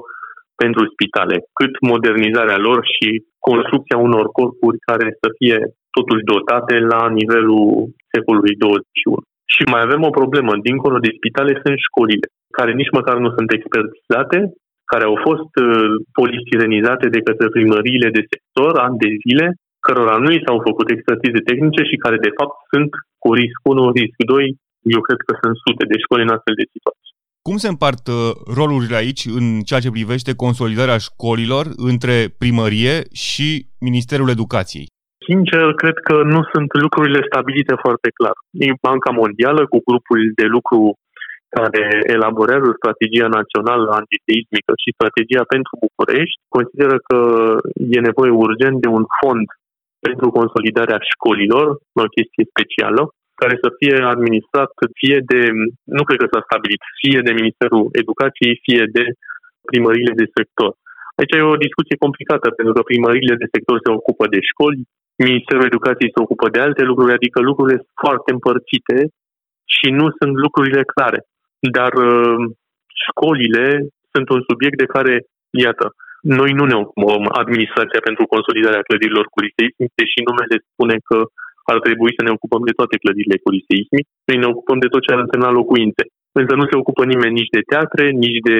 pentru 0.64 0.84
spitale, 0.94 1.36
cât 1.60 1.74
modernizarea 1.92 2.60
lor 2.68 2.80
și 2.94 3.08
construcția 3.50 3.98
unor 4.08 4.26
corpuri 4.38 4.78
care 4.90 5.08
să 5.22 5.28
fie 5.40 5.58
totuși 5.98 6.24
dotate 6.34 6.76
la 6.94 7.02
nivelul 7.20 7.64
secolului 8.14 8.56
21. 8.56 9.18
Și 9.54 9.64
mai 9.74 9.82
avem 9.84 10.02
o 10.10 10.16
problemă. 10.20 10.52
Dincolo 10.70 10.98
de 11.06 11.16
spitale 11.20 11.54
sunt 11.64 11.78
școlile, 11.88 12.28
care 12.58 12.72
nici 12.74 12.96
măcar 12.98 13.16
nu 13.24 13.30
sunt 13.38 13.50
expertizate 13.52 14.38
care 14.92 15.06
au 15.12 15.18
fost 15.28 15.52
uh, 15.66 15.94
polistirenizate 16.20 17.08
de 17.16 17.22
către 17.28 17.48
primăriile 17.56 18.10
de 18.18 18.24
sector 18.32 18.72
ani 18.86 18.98
de 19.04 19.10
zile, 19.24 19.46
cărora 19.88 20.16
nu 20.24 20.30
i 20.32 20.44
s-au 20.46 20.60
făcut 20.68 20.88
expertize 20.90 21.40
tehnice 21.50 21.82
și 21.90 22.02
care 22.04 22.18
de 22.28 22.36
fapt 22.38 22.56
sunt 22.72 22.92
cu 23.24 23.30
risc 23.40 23.60
1, 23.64 23.92
risc 24.00 24.18
2, 24.18 24.58
eu 24.96 25.02
cred 25.08 25.20
că 25.28 25.34
sunt 25.42 25.56
sute 25.66 25.84
de 25.92 25.98
școli 26.04 26.26
în 26.26 26.36
astfel 26.36 26.56
de 26.62 26.72
situații. 26.74 27.12
Cum 27.48 27.58
se 27.64 27.70
împart 27.74 28.04
uh, 28.08 28.16
rolurile 28.60 28.98
aici 29.04 29.24
în 29.40 29.46
ceea 29.68 29.84
ce 29.86 29.96
privește 29.98 30.32
consolidarea 30.44 31.04
școlilor 31.08 31.66
între 31.92 32.16
primărie 32.42 32.96
și 33.28 33.48
Ministerul 33.90 34.30
Educației? 34.36 34.88
Sincer, 35.28 35.66
cred 35.82 35.98
că 36.08 36.16
nu 36.34 36.42
sunt 36.52 36.70
lucrurile 36.86 37.22
stabilite 37.30 37.76
foarte 37.86 38.10
clar. 38.20 38.36
Banca 38.88 39.12
Mondială, 39.22 39.62
cu 39.72 39.80
grupul 39.90 40.20
de 40.40 40.48
lucru 40.56 40.80
care 41.58 41.84
elaborează 42.18 42.70
strategia 42.80 43.30
națională 43.40 43.88
antiseismică 44.02 44.72
și 44.84 44.96
strategia 44.98 45.44
pentru 45.54 45.74
București, 45.86 46.40
consideră 46.56 46.96
că 47.08 47.20
e 47.98 48.08
nevoie 48.10 48.32
urgent 48.46 48.78
de 48.86 48.90
un 48.98 49.06
fond 49.20 49.48
pentru 50.08 50.28
consolidarea 50.40 51.00
școlilor, 51.12 51.66
o 52.04 52.14
chestie 52.16 52.50
specială, 52.54 53.02
care 53.42 53.56
să 53.64 53.68
fie 53.80 53.96
administrat 54.16 54.72
fie 55.02 55.18
de, 55.32 55.42
nu 55.98 56.04
cred 56.08 56.20
că 56.22 56.28
s-a 56.30 56.46
stabilit, 56.48 56.82
fie 57.02 57.20
de 57.28 57.34
Ministerul 57.42 57.84
Educației, 58.02 58.62
fie 58.68 58.84
de 58.98 59.04
primările 59.70 60.14
de 60.22 60.28
sector. 60.38 60.72
Aici 61.18 61.34
e 61.36 61.54
o 61.56 61.64
discuție 61.68 62.04
complicată, 62.06 62.48
pentru 62.58 62.74
că 62.76 62.82
primările 62.92 63.36
de 63.42 63.52
sector 63.56 63.78
se 63.86 63.92
ocupă 64.00 64.26
de 64.34 64.40
școli, 64.50 64.82
Ministerul 65.28 65.70
Educației 65.72 66.14
se 66.16 66.24
ocupă 66.26 66.46
de 66.54 66.60
alte 66.68 66.84
lucruri, 66.90 67.18
adică 67.18 67.38
lucrurile 67.50 67.78
sunt 67.84 67.98
foarte 68.06 68.30
împărțite 68.38 68.98
și 69.76 69.88
nu 70.00 70.06
sunt 70.20 70.34
lucrurile 70.46 70.84
clare 70.94 71.20
dar 71.72 71.94
uh, 71.94 72.44
școlile 73.06 73.88
sunt 74.14 74.30
un 74.30 74.42
subiect 74.50 74.78
de 74.78 74.92
care, 74.96 75.26
iată, 75.50 75.86
noi 76.40 76.52
nu 76.60 76.66
ne 76.72 76.78
ocupăm 76.84 77.24
administrația 77.42 78.02
pentru 78.08 78.24
consolidarea 78.34 78.88
clădirilor 78.88 79.26
cu 79.34 79.40
risc 79.44 79.58
deși 80.00 80.20
numele 80.28 80.56
spune 80.70 80.96
că 81.08 81.18
ar 81.72 81.80
trebui 81.86 82.12
să 82.18 82.22
ne 82.24 82.36
ocupăm 82.36 82.62
de 82.70 82.78
toate 82.80 82.96
clădirile 83.04 83.38
cu 83.44 83.50
risc 83.54 83.68
seismic, 83.72 84.06
noi 84.28 84.38
ne 84.42 84.50
ocupăm 84.52 84.78
de 84.84 84.92
tot 84.94 85.02
ce 85.04 85.14
ar 85.14 85.22
însemna 85.24 85.50
locuințe. 85.60 86.04
Însă 86.40 86.54
nu 86.56 86.66
se 86.70 86.80
ocupă 86.82 87.04
nimeni 87.06 87.38
nici 87.40 87.56
de 87.58 87.68
teatre, 87.72 88.06
nici 88.26 88.42
de 88.50 88.58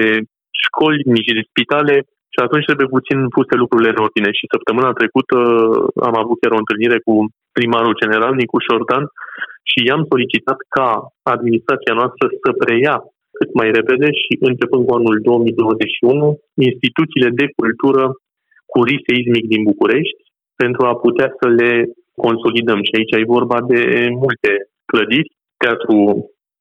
școli, 0.64 1.08
nici 1.16 1.36
de 1.38 1.48
spitale 1.50 1.94
și 2.34 2.40
atunci 2.44 2.68
trebuie 2.68 2.94
puțin 2.96 3.18
puse 3.36 3.54
lucrurile 3.62 3.90
în 3.92 4.02
ordine. 4.06 4.30
Și 4.38 4.52
săptămâna 4.54 4.98
trecută 5.00 5.36
am 6.08 6.16
avut 6.22 6.36
chiar 6.40 6.52
o 6.54 6.62
întâlnire 6.62 6.98
cu 7.06 7.14
primarul 7.56 7.98
general, 8.02 8.32
Nicu 8.34 8.58
Șordan, 8.66 9.04
și 9.70 9.78
i-am 9.86 10.02
solicitat 10.12 10.58
ca 10.76 10.88
administrația 11.34 11.94
noastră 12.00 12.24
să 12.42 12.50
preia 12.62 12.94
cât 13.38 13.50
mai 13.60 13.68
repede 13.78 14.08
și 14.22 14.32
începând 14.48 14.82
cu 14.86 14.94
anul 14.98 15.16
2021 15.22 16.38
instituțiile 16.70 17.30
de 17.40 17.46
cultură 17.58 18.04
cu 18.72 18.78
risc 18.88 19.04
seismic 19.10 19.44
din 19.52 19.62
București 19.70 20.20
pentru 20.62 20.82
a 20.86 20.94
putea 21.04 21.28
să 21.38 21.46
le 21.60 21.72
consolidăm. 22.24 22.80
Și 22.86 22.94
aici 22.96 23.14
e 23.14 23.34
vorba 23.36 23.58
de 23.72 23.82
multe 24.22 24.50
clădiri, 24.90 25.30
Teatru 25.62 25.96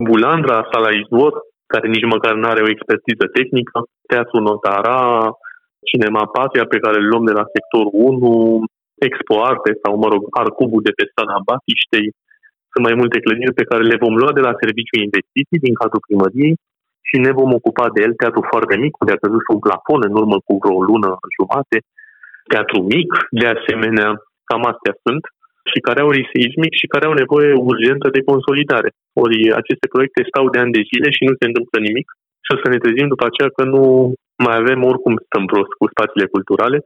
Bulandra, 0.08 0.58
Sala 0.72 0.92
Izvor, 1.00 1.34
care 1.74 1.88
nici 1.88 2.12
măcar 2.16 2.34
nu 2.36 2.48
are 2.50 2.62
o 2.64 2.74
expertiză 2.76 3.26
tehnică, 3.38 3.78
Teatru 4.10 4.38
Notara, 4.40 5.02
Cinema 5.90 6.24
Patria, 6.38 6.66
pe 6.66 6.82
care 6.84 6.98
îl 7.00 7.08
luăm 7.12 7.26
de 7.30 7.36
la 7.40 7.46
sectorul 7.54 7.92
1, 7.94 8.64
Expo 9.08 9.36
Arte 9.52 9.72
sau, 9.82 9.94
mă 10.04 10.08
rog, 10.14 10.22
Arcubul 10.44 10.82
de 10.88 10.94
pe 10.98 11.06
strada 11.12 11.38
Batiștei. 11.48 12.08
Sunt 12.74 12.84
mai 12.88 13.00
multe 13.02 13.24
clădiri 13.26 13.60
pe 13.60 13.68
care 13.70 13.84
le 13.92 14.02
vom 14.04 14.14
lua 14.22 14.32
de 14.38 14.44
la 14.48 14.54
Serviciul 14.62 15.06
Investiții 15.08 15.64
din 15.66 15.76
cadrul 15.80 16.06
primăriei 16.08 16.56
și 17.08 17.16
ne 17.26 17.32
vom 17.40 17.52
ocupa 17.60 17.86
de 17.94 18.00
el. 18.06 18.14
Teatru 18.22 18.42
foarte 18.52 18.76
mic, 18.84 18.94
unde 19.02 19.14
a 19.14 19.24
căzut 19.24 19.46
un 19.54 19.62
plafon 19.66 20.02
în 20.08 20.14
urmă 20.22 20.38
cu 20.46 20.54
vreo 20.62 20.80
lună 20.90 21.10
jumate. 21.38 21.78
Teatru 22.52 22.80
mic, 22.94 23.10
de 23.42 23.48
asemenea, 23.56 24.10
cam 24.50 24.64
astea 24.72 24.94
sunt 25.04 25.24
și 25.72 25.80
care 25.88 26.00
au 26.02 26.10
risc 26.16 26.32
seismic 26.34 26.74
și 26.82 26.92
care 26.94 27.06
au 27.10 27.16
nevoie 27.22 27.52
urgentă 27.72 28.08
de 28.16 28.26
consolidare. 28.30 28.90
Ori 29.24 29.38
aceste 29.62 29.88
proiecte 29.94 30.22
stau 30.30 30.46
de 30.54 30.60
ani 30.64 30.76
de 30.78 30.88
zile 30.90 31.10
și 31.16 31.28
nu 31.28 31.34
se 31.40 31.50
întâmplă 31.50 31.78
nimic 31.80 32.08
și 32.44 32.54
o 32.54 32.58
să 32.64 32.68
ne 32.70 32.80
trezim 32.84 33.08
după 33.14 33.26
aceea 33.28 33.50
că 33.58 33.64
nu 33.74 33.84
mai 34.46 34.56
avem 34.62 34.80
oricum 34.92 35.14
stăm 35.28 35.44
prost 35.52 35.72
cu 35.80 35.86
spațiile 35.94 36.28
culturale 36.36 36.78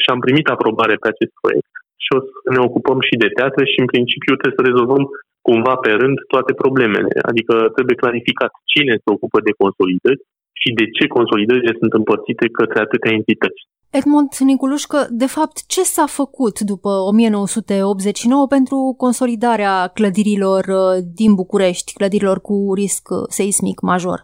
și 0.00 0.08
am 0.10 0.20
primit 0.24 0.46
aprobare 0.48 0.94
pe 1.02 1.08
acest 1.08 1.32
proiect 1.40 1.72
și 2.04 2.10
o 2.16 2.18
să 2.26 2.48
ne 2.54 2.60
ocupăm 2.68 2.98
și 3.08 3.14
de 3.24 3.30
teatre 3.36 3.64
și 3.72 3.78
în 3.82 3.88
principiu 3.92 4.34
trebuie 4.34 4.58
să 4.60 4.68
rezolvăm 4.68 5.04
cumva 5.48 5.74
pe 5.84 5.92
rând 6.00 6.16
toate 6.32 6.52
problemele. 6.62 7.12
Adică 7.30 7.54
trebuie 7.76 8.02
clarificat 8.02 8.52
cine 8.72 8.92
se 9.02 9.08
ocupă 9.16 9.38
de 9.46 9.52
consolidări 9.62 10.20
și 10.60 10.68
de 10.78 10.84
ce 10.96 11.04
consolidările 11.16 11.72
sunt 11.80 11.92
împărțite 12.00 12.46
către 12.58 12.78
atâtea 12.80 13.16
entități. 13.18 13.62
Edmond 13.98 14.28
Niculușcă, 14.50 14.98
de 15.22 15.28
fapt, 15.36 15.56
ce 15.74 15.82
s-a 15.94 16.06
făcut 16.20 16.56
după 16.72 16.92
1989 17.10 18.46
pentru 18.56 18.78
consolidarea 19.04 19.74
clădirilor 19.98 20.62
uh, 20.80 20.94
din 21.20 21.32
București, 21.40 21.92
clădirilor 21.98 22.38
cu 22.48 22.56
risc 22.80 23.04
uh, 23.10 23.18
seismic 23.38 23.78
major? 23.90 24.18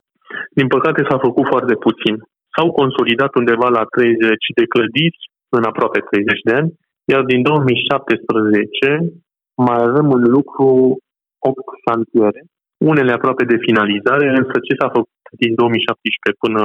Din 0.58 0.68
păcate 0.74 1.00
s-a 1.08 1.18
făcut 1.26 1.46
foarte 1.52 1.74
puțin. 1.86 2.14
S-au 2.54 2.68
consolidat 2.80 3.32
undeva 3.40 3.68
la 3.78 3.84
30 3.84 4.58
de 4.58 4.64
clădiri 4.72 5.18
în 5.56 5.62
aproape 5.70 5.98
30 6.10 6.40
de 6.48 6.52
ani, 6.60 6.70
iar 7.12 7.22
din 7.32 7.40
2017 7.42 9.12
mai 9.66 9.78
avem 9.88 10.06
în 10.18 10.22
lucru 10.36 10.68
8 11.38 11.58
șantiere, 11.84 12.40
unele 12.90 13.12
aproape 13.12 13.44
de 13.52 13.62
finalizare, 13.66 14.26
însă 14.40 14.54
ce 14.66 14.74
s-a 14.78 14.88
făcut 14.96 15.26
din 15.42 15.52
2017 15.54 16.42
până 16.44 16.62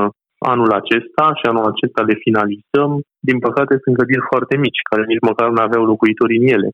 anul 0.53 0.71
acesta 0.81 1.25
și 1.39 1.45
anul 1.51 1.65
acesta 1.71 2.01
le 2.09 2.15
finalizăm, 2.25 2.91
din 3.29 3.37
păcate 3.45 3.73
sunt 3.83 3.95
clădiri 3.97 4.29
foarte 4.31 4.55
mici, 4.63 4.87
care 4.89 5.03
nici 5.11 5.27
măcar 5.29 5.47
nu 5.51 5.61
aveau 5.63 5.83
locuitori 5.91 6.39
în 6.41 6.45
ele. 6.55 6.69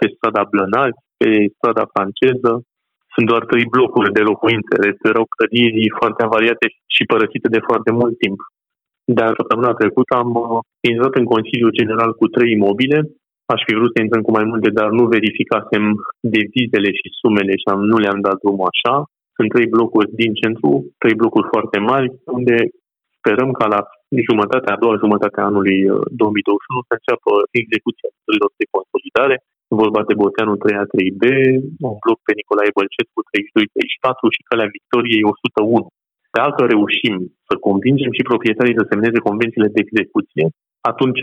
Pe 0.00 0.06
strada 0.14 0.42
Blănați, 0.50 1.00
pe 1.20 1.30
strada 1.56 1.84
franceză, 1.94 2.52
sunt 3.14 3.26
doar 3.32 3.42
trei 3.50 3.66
blocuri 3.74 4.16
de 4.18 4.22
locuințe, 4.30 4.72
restul 4.86 5.12
erau 5.12 5.26
clădiri 5.34 5.96
foarte 6.00 6.20
avariate 6.22 6.66
și 6.94 7.02
părăsite 7.12 7.48
de 7.56 7.66
foarte 7.68 7.90
mult 7.98 8.14
timp. 8.22 8.38
Dar 9.14 9.30
săptămâna 9.38 9.72
trecută 9.80 10.12
am 10.22 10.30
uh, 10.34 10.58
intrat 10.90 11.14
în 11.20 11.26
Consiliul 11.34 11.76
General 11.80 12.10
cu 12.20 12.26
trei 12.34 12.50
imobile. 12.58 12.98
Aș 13.54 13.60
fi 13.66 13.74
vrut 13.78 13.92
să 13.92 13.98
intrăm 14.00 14.22
cu 14.26 14.32
mai 14.38 14.46
multe, 14.50 14.70
dar 14.78 14.88
nu 14.98 15.04
verificasem 15.16 15.84
devizele 16.36 16.90
și 16.98 17.16
sumele 17.20 17.52
și 17.62 17.66
am, 17.72 17.80
nu 17.92 17.96
le-am 18.02 18.20
dat 18.26 18.36
drumul 18.42 18.70
așa. 18.72 18.94
Sunt 19.36 19.48
trei 19.54 19.68
blocuri 19.74 20.14
din 20.22 20.32
centru, 20.40 20.70
trei 21.02 21.16
blocuri 21.20 21.50
foarte 21.52 21.78
mari, 21.90 22.08
unde 22.38 22.56
sperăm 23.18 23.50
ca 23.60 23.66
la 23.74 23.80
jumătatea, 24.28 24.72
a 24.74 24.82
doua 24.82 24.96
jumătate 25.04 25.36
a 25.38 25.48
anului 25.50 25.78
2021 26.22 26.78
uh, 26.78 26.84
să 26.88 26.94
înceapă 26.96 27.30
execuția 27.62 28.08
lucrurilor 28.12 28.50
de 28.60 28.66
consolidare. 28.74 29.36
Vorba 29.82 30.00
de 30.08 30.14
Boteanu 30.20 30.54
3A 30.62 30.84
3B, 30.94 31.22
un 31.90 31.96
bloc 32.02 32.18
pe 32.26 32.32
Nicolae 32.38 32.76
Bălcescu 32.76 33.20
32-34 34.28 34.34
și 34.34 34.46
Calea 34.48 34.74
Victoriei 34.76 35.28
101. 35.32 35.86
Dacă 36.40 36.60
reușim 36.74 37.16
să 37.48 37.54
convingem 37.66 38.10
și 38.16 38.28
proprietarii 38.30 38.78
să 38.78 38.88
semneze 38.90 39.18
convențiile 39.28 39.68
de 39.74 39.82
execuție, 39.82 40.44
atunci 40.90 41.22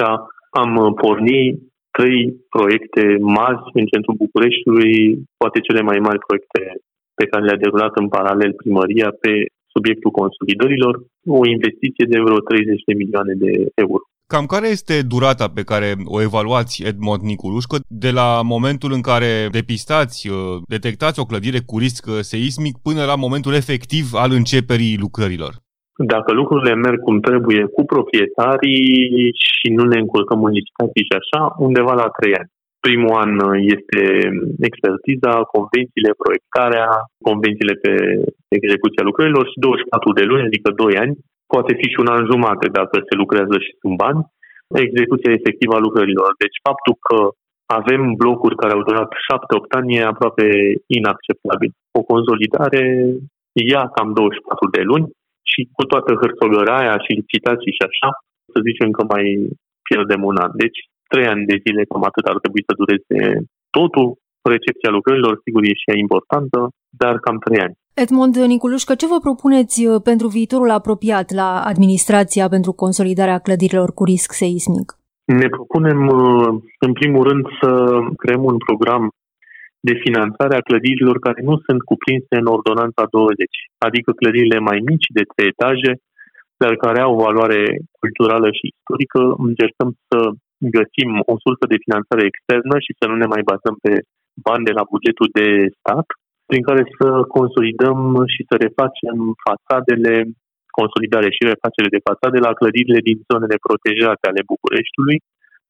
am 0.62 0.72
pornit 1.04 1.54
trei 1.98 2.20
proiecte 2.56 3.04
mari 3.40 3.60
în 3.80 3.86
centrul 3.92 4.22
Bucureștiului, 4.24 4.96
poate 5.42 5.60
cele 5.68 5.82
mai 5.90 6.00
mari 6.08 6.26
proiecte 6.26 6.62
pe 7.20 7.26
care 7.30 7.44
le-a 7.46 7.64
derulat 7.64 7.94
în 8.02 8.08
paralel 8.18 8.52
primăria 8.62 9.10
pe 9.24 9.34
subiectul 9.74 10.12
consolidărilor, 10.22 10.94
o 11.40 11.42
investiție 11.56 12.06
de 12.14 12.20
vreo 12.26 12.40
30 12.40 12.82
de 12.90 12.94
milioane 13.02 13.34
de 13.44 13.52
euro. 13.86 14.04
Cam 14.34 14.46
care 14.56 14.68
este 14.78 14.96
durata 15.16 15.48
pe 15.58 15.68
care 15.72 15.90
o 16.16 16.18
evaluați, 16.30 16.76
Edmond 16.90 17.22
Niculușcă, 17.32 17.76
de 18.06 18.12
la 18.20 18.28
momentul 18.54 18.92
în 18.98 19.04
care 19.12 19.32
depistați, 19.60 20.20
uh, 20.30 20.36
detectați 20.76 21.20
o 21.22 21.30
clădire 21.30 21.60
cu 21.70 21.76
risc 21.84 22.04
uh, 22.10 22.18
seismic 22.32 22.76
până 22.88 23.02
la 23.12 23.16
momentul 23.26 23.54
efectiv 23.62 24.06
al 24.24 24.32
începerii 24.40 25.02
lucrărilor? 25.06 25.54
Dacă 26.14 26.30
lucrurile 26.42 26.74
merg 26.86 27.00
cum 27.08 27.18
trebuie 27.28 27.62
cu 27.76 27.82
proprietarii 27.94 28.88
și 29.48 29.68
nu 29.78 29.84
ne 29.92 29.98
încurcăm 30.04 30.40
în 30.48 30.54
licitații 30.60 31.08
și 31.10 31.16
așa, 31.20 31.42
undeva 31.68 31.94
la 32.02 32.08
trei 32.18 32.34
ani. 32.40 32.50
Primul 32.86 33.16
an 33.24 33.32
uh, 33.48 33.56
este 33.76 34.02
expertiza, 34.70 35.34
convențiile, 35.56 36.12
proiectarea, 36.24 36.88
convențiile 37.30 37.76
pe 37.84 37.94
execuția 38.58 39.08
lucrărilor 39.10 39.46
și 39.52 39.58
24 39.60 40.20
de 40.20 40.24
luni, 40.30 40.48
adică 40.50 40.70
2 40.72 41.04
ani, 41.04 41.14
poate 41.54 41.74
fi 41.80 41.88
și 41.94 42.02
un 42.04 42.10
an 42.16 42.24
jumate 42.32 42.68
dacă 42.80 42.96
se 43.08 43.16
lucrează 43.22 43.56
și 43.66 43.72
sunt 43.82 43.96
bani, 44.04 44.22
execuția 44.86 45.38
efectivă 45.40 45.74
a 45.76 45.86
lucrărilor. 45.88 46.30
Deci 46.44 46.58
faptul 46.68 46.96
că 47.08 47.18
avem 47.80 48.02
blocuri 48.22 48.60
care 48.62 48.74
au 48.74 48.84
durat 48.90 49.10
7-8 49.12 49.78
ani 49.80 49.96
e 49.96 50.12
aproape 50.14 50.48
inacceptabil. 50.98 51.72
O 52.00 52.02
consolidare 52.12 52.84
ia 53.72 53.84
cam 53.96 54.10
24 54.14 54.76
de 54.76 54.82
luni 54.90 55.08
și 55.52 55.60
cu 55.76 55.84
toată 55.92 56.12
hârțogăraia 56.22 56.96
și 57.04 57.20
licitații 57.22 57.78
și 57.78 57.84
așa, 57.90 58.10
să 58.54 58.58
zicem 58.68 58.90
că 58.98 59.04
mai 59.14 59.26
pierdem 59.88 60.22
un 60.32 60.38
an. 60.46 60.52
Deci 60.64 60.80
trei 61.12 61.28
ani 61.34 61.50
de 61.52 61.58
zile, 61.66 61.90
cam 61.92 62.04
atât 62.10 62.26
ar 62.28 62.38
trebui 62.44 62.64
să 62.68 62.74
dureze 62.82 63.20
totul. 63.78 64.08
Recepția 64.50 64.90
lucrărilor, 64.98 65.40
sigur, 65.44 65.62
e 65.64 65.74
și 65.82 65.90
ea 65.92 65.98
importantă, 66.06 66.70
dar 66.90 67.20
cam 67.20 67.38
trei 67.40 67.62
ani. 67.66 67.76
Edmond 68.04 68.36
Niculușcă, 68.36 68.96
ce 68.96 69.08
vă 69.14 69.20
propuneți 69.28 69.86
uh, 69.86 70.02
pentru 70.10 70.28
viitorul 70.28 70.70
apropiat 70.70 71.28
la 71.42 71.50
administrația 71.72 72.46
pentru 72.56 72.72
consolidarea 72.84 73.44
clădirilor 73.46 73.90
cu 73.98 74.04
risc 74.04 74.32
seismic? 74.32 74.88
Ne 75.42 75.48
propunem, 75.56 76.00
uh, 76.08 76.48
în 76.88 76.94
primul 77.00 77.24
rând, 77.30 77.44
să 77.62 77.70
creăm 78.22 78.44
un 78.52 78.58
program 78.68 79.04
de 79.88 79.96
finanțare 80.06 80.56
a 80.56 80.68
clădirilor 80.70 81.18
care 81.20 81.40
nu 81.50 81.56
sunt 81.66 81.82
cuprinse 81.92 82.36
în 82.42 82.48
ordonanța 82.56 83.04
20, 83.10 83.50
adică 83.88 84.10
clădirile 84.12 84.60
mai 84.70 84.80
mici 84.90 85.08
de 85.18 85.24
trei 85.30 85.48
etaje, 85.54 85.92
dar 86.62 86.74
care 86.84 87.00
au 87.08 87.14
valoare 87.26 87.62
culturală 88.02 88.48
și 88.58 88.70
istorică. 88.74 89.22
Încercăm 89.50 89.90
să 90.08 90.20
găsim 90.76 91.10
o 91.32 91.36
sursă 91.44 91.66
de 91.72 91.84
finanțare 91.86 92.24
externă 92.32 92.76
și 92.86 92.92
să 93.00 93.04
nu 93.10 93.16
ne 93.22 93.28
mai 93.34 93.44
bazăm 93.52 93.76
pe 93.86 93.94
bani 94.48 94.68
de 94.70 94.74
la 94.80 94.84
bugetul 94.94 95.30
de 95.40 95.48
stat, 95.80 96.08
prin 96.50 96.64
care 96.70 96.84
să 96.98 97.08
consolidăm 97.38 98.00
și 98.34 98.42
să 98.50 98.56
refacem 98.66 99.18
fațadele, 99.48 100.14
consolidare 100.80 101.30
și 101.36 101.52
refacere 101.54 101.90
de 101.96 102.06
fațade 102.10 102.38
la 102.48 102.52
clădirile 102.60 103.02
din 103.10 103.18
zonele 103.30 103.58
protejate 103.66 104.26
ale 104.28 104.42
Bucureștiului. 104.52 105.18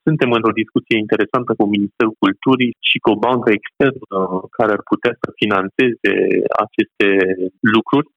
Suntem 0.05 0.29
într-o 0.37 0.59
discuție 0.61 0.97
interesantă 1.03 1.51
cu 1.59 1.65
Ministerul 1.75 2.15
Culturii 2.23 2.73
și 2.89 2.97
cu 3.03 3.09
o 3.13 3.21
bancă 3.25 3.49
externă 3.51 4.17
care 4.57 4.71
ar 4.77 4.83
putea 4.91 5.13
să 5.21 5.27
financeze 5.41 6.13
aceste 6.65 7.07
lucruri 7.75 8.07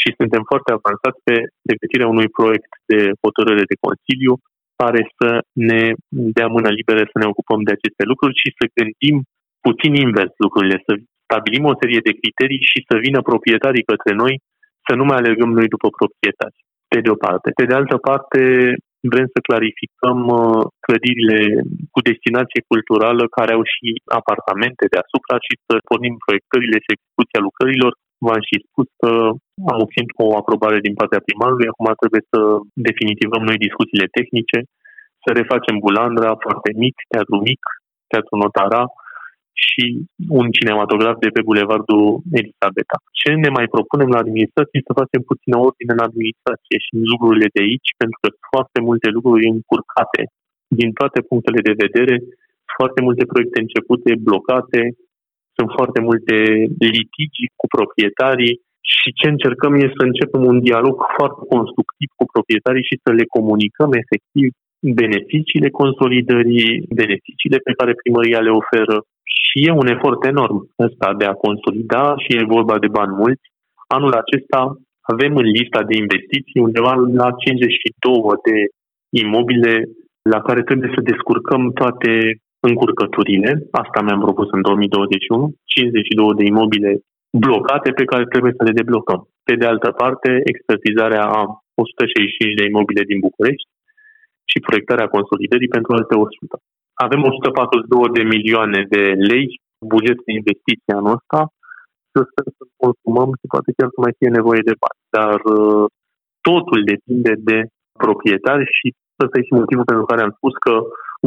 și 0.00 0.08
suntem 0.18 0.42
foarte 0.50 0.70
avansați 0.72 1.20
pe 1.26 1.34
pregătirea 1.66 2.12
unui 2.14 2.28
proiect 2.38 2.72
de 2.90 3.00
hotărâre 3.22 3.64
de 3.70 3.80
Consiliu 3.86 4.34
care 4.80 5.02
să 5.18 5.28
ne 5.70 5.82
dea 6.36 6.48
mână 6.56 6.68
liberă 6.78 7.02
să 7.12 7.16
ne 7.18 7.30
ocupăm 7.32 7.60
de 7.66 7.74
aceste 7.74 8.02
lucruri 8.10 8.40
și 8.42 8.48
să 8.58 8.64
gândim 8.78 9.16
puțin 9.68 9.92
invers 10.06 10.32
lucrurile, 10.44 10.76
să 10.86 10.92
stabilim 11.26 11.64
o 11.72 11.78
serie 11.80 12.00
de 12.08 12.18
criterii 12.20 12.62
și 12.72 12.78
să 12.88 12.94
vină 13.06 13.18
proprietarii 13.30 13.88
către 13.92 14.12
noi, 14.22 14.34
să 14.86 14.92
nu 14.98 15.04
mai 15.08 15.18
alergăm 15.20 15.50
noi 15.58 15.68
după 15.74 15.88
proprietari, 15.98 16.58
pe 16.92 16.98
de 17.04 17.10
o 17.14 17.18
parte. 17.26 17.48
Pe 17.58 17.64
de 17.68 17.74
altă 17.80 17.96
parte, 18.08 18.40
vrem 19.12 19.26
să 19.34 19.46
clarificăm 19.48 20.18
uh, 20.38 20.62
clădirile 20.86 21.38
cu 21.94 22.00
destinație 22.10 22.60
culturală 22.70 23.22
care 23.36 23.52
au 23.54 23.64
și 23.74 23.88
apartamente 24.20 24.84
deasupra 24.94 25.36
și 25.46 25.54
să 25.66 25.74
pornim 25.88 26.14
proiectările 26.24 26.76
și 26.84 26.94
execuția 26.94 27.40
lucrărilor. 27.46 27.92
V-am 28.26 28.42
și 28.48 28.56
spus 28.68 28.88
că 29.00 29.12
am 29.72 29.78
obținut 29.84 30.12
o 30.24 30.26
aprobare 30.40 30.78
din 30.86 30.94
partea 31.00 31.24
primarului, 31.26 31.70
acum 31.70 31.88
trebuie 32.02 32.24
să 32.32 32.40
definitivăm 32.88 33.42
noi 33.48 33.64
discuțiile 33.66 34.08
tehnice, 34.18 34.58
să 35.22 35.28
refacem 35.40 35.76
Bulandra 35.84 36.30
foarte 36.44 36.70
mic, 36.82 36.96
teatru 37.12 37.36
mic, 37.48 37.62
teatru 38.10 38.34
notara, 38.44 38.82
și 39.66 39.84
un 40.40 40.46
cinematograf 40.56 41.16
de 41.24 41.30
pe 41.34 41.42
Bulevardul 41.48 42.04
Elisabeta. 42.40 42.96
Ce 43.20 43.30
ne 43.44 43.50
mai 43.56 43.66
propunem 43.74 44.10
la 44.14 44.22
administrație 44.24 44.86
să 44.88 44.98
facem 45.00 45.20
puțină 45.30 45.56
ordine 45.66 45.92
în 45.96 46.06
administrație 46.08 46.76
și 46.84 46.90
în 46.96 47.02
lucrurile 47.12 47.48
de 47.54 47.60
aici, 47.66 47.90
pentru 48.00 48.18
că 48.20 48.26
sunt 48.30 48.46
foarte 48.54 48.78
multe 48.88 49.08
lucruri 49.16 49.44
încurcate 49.54 50.22
din 50.80 50.90
toate 50.98 51.18
punctele 51.30 51.60
de 51.68 51.78
vedere, 51.84 52.14
foarte 52.76 53.00
multe 53.06 53.24
proiecte 53.30 53.58
începute, 53.64 54.10
blocate, 54.28 54.80
sunt 55.56 55.70
foarte 55.78 56.00
multe 56.08 56.36
litigi 56.96 57.44
cu 57.60 57.66
proprietarii 57.76 58.54
și 58.94 59.08
ce 59.18 59.26
încercăm 59.28 59.72
este 59.74 59.98
să 60.00 60.04
începem 60.06 60.42
un 60.52 60.58
dialog 60.68 60.96
foarte 61.16 61.42
constructiv 61.54 62.08
cu 62.18 62.24
proprietarii 62.34 62.88
și 62.90 63.00
să 63.04 63.10
le 63.18 63.24
comunicăm 63.36 63.90
efectiv 64.02 64.48
beneficiile 64.80 65.70
consolidării, 65.70 66.86
beneficiile 67.00 67.58
pe 67.66 67.72
care 67.78 68.00
primăria 68.02 68.40
le 68.40 68.50
oferă, 68.50 68.96
și 69.48 69.56
e 69.66 69.70
un 69.82 69.88
efort 69.94 70.20
enorm 70.24 70.56
ăsta 70.86 71.08
de 71.20 71.24
a 71.24 71.40
consolida 71.44 72.04
și 72.22 72.36
e 72.36 72.54
vorba 72.56 72.78
de 72.78 72.88
bani 72.98 73.18
mulți. 73.22 73.46
Anul 73.96 74.12
acesta 74.22 74.60
avem 75.12 75.32
în 75.36 75.48
lista 75.58 75.80
de 75.88 75.94
investiții 75.96 76.64
undeva 76.68 76.92
la 77.22 77.28
52 77.44 78.22
de 78.46 78.56
imobile 79.24 79.74
la 80.32 80.40
care 80.46 80.62
trebuie 80.62 80.90
să 80.94 81.08
descurcăm 81.10 81.62
toate 81.80 82.12
încurcăturile. 82.68 83.50
Asta 83.82 83.98
mi-am 84.02 84.20
propus 84.26 84.48
în 84.56 84.62
2021. 84.62 85.52
52 85.64 86.34
de 86.38 86.44
imobile 86.52 86.92
blocate 87.44 87.90
pe 87.98 88.04
care 88.10 88.24
trebuie 88.32 88.52
să 88.56 88.62
le 88.64 88.78
deblocăm. 88.80 89.20
Pe 89.48 89.54
de 89.60 89.66
altă 89.66 89.90
parte, 90.02 90.30
expertizarea 90.52 91.24
a 91.38 91.42
165 91.74 92.54
de 92.60 92.64
imobile 92.70 93.02
din 93.10 93.18
București 93.26 93.68
și 94.50 94.64
proiectarea 94.66 95.12
consolidării 95.16 95.74
pentru 95.76 95.90
alte 95.98 96.14
100. 96.14 96.56
Avem 97.06 97.20
142 97.22 98.16
de 98.16 98.22
milioane 98.34 98.80
de 98.94 99.02
lei 99.30 99.46
buget 99.92 100.18
de 100.26 100.32
investiție 100.40 100.92
anul 100.98 101.16
ăsta 101.18 101.40
și 102.08 102.16
o 102.20 102.24
să 102.34 102.40
consumăm 102.84 103.30
și 103.38 103.46
poate 103.52 103.70
chiar 103.76 103.88
să 103.94 103.98
mai 104.04 104.14
fie 104.18 104.30
nevoie 104.38 104.62
de 104.68 104.78
bani. 104.82 105.00
Dar 105.16 105.38
uh, 105.56 105.84
totul 106.48 106.80
depinde 106.92 107.32
de 107.48 107.58
proprietari 108.04 108.64
și 108.76 108.86
ăsta 109.24 109.36
este 109.38 109.58
motivul 109.60 109.90
pentru 109.90 110.04
care 110.10 110.22
am 110.24 110.34
spus 110.38 110.54
că 110.66 110.74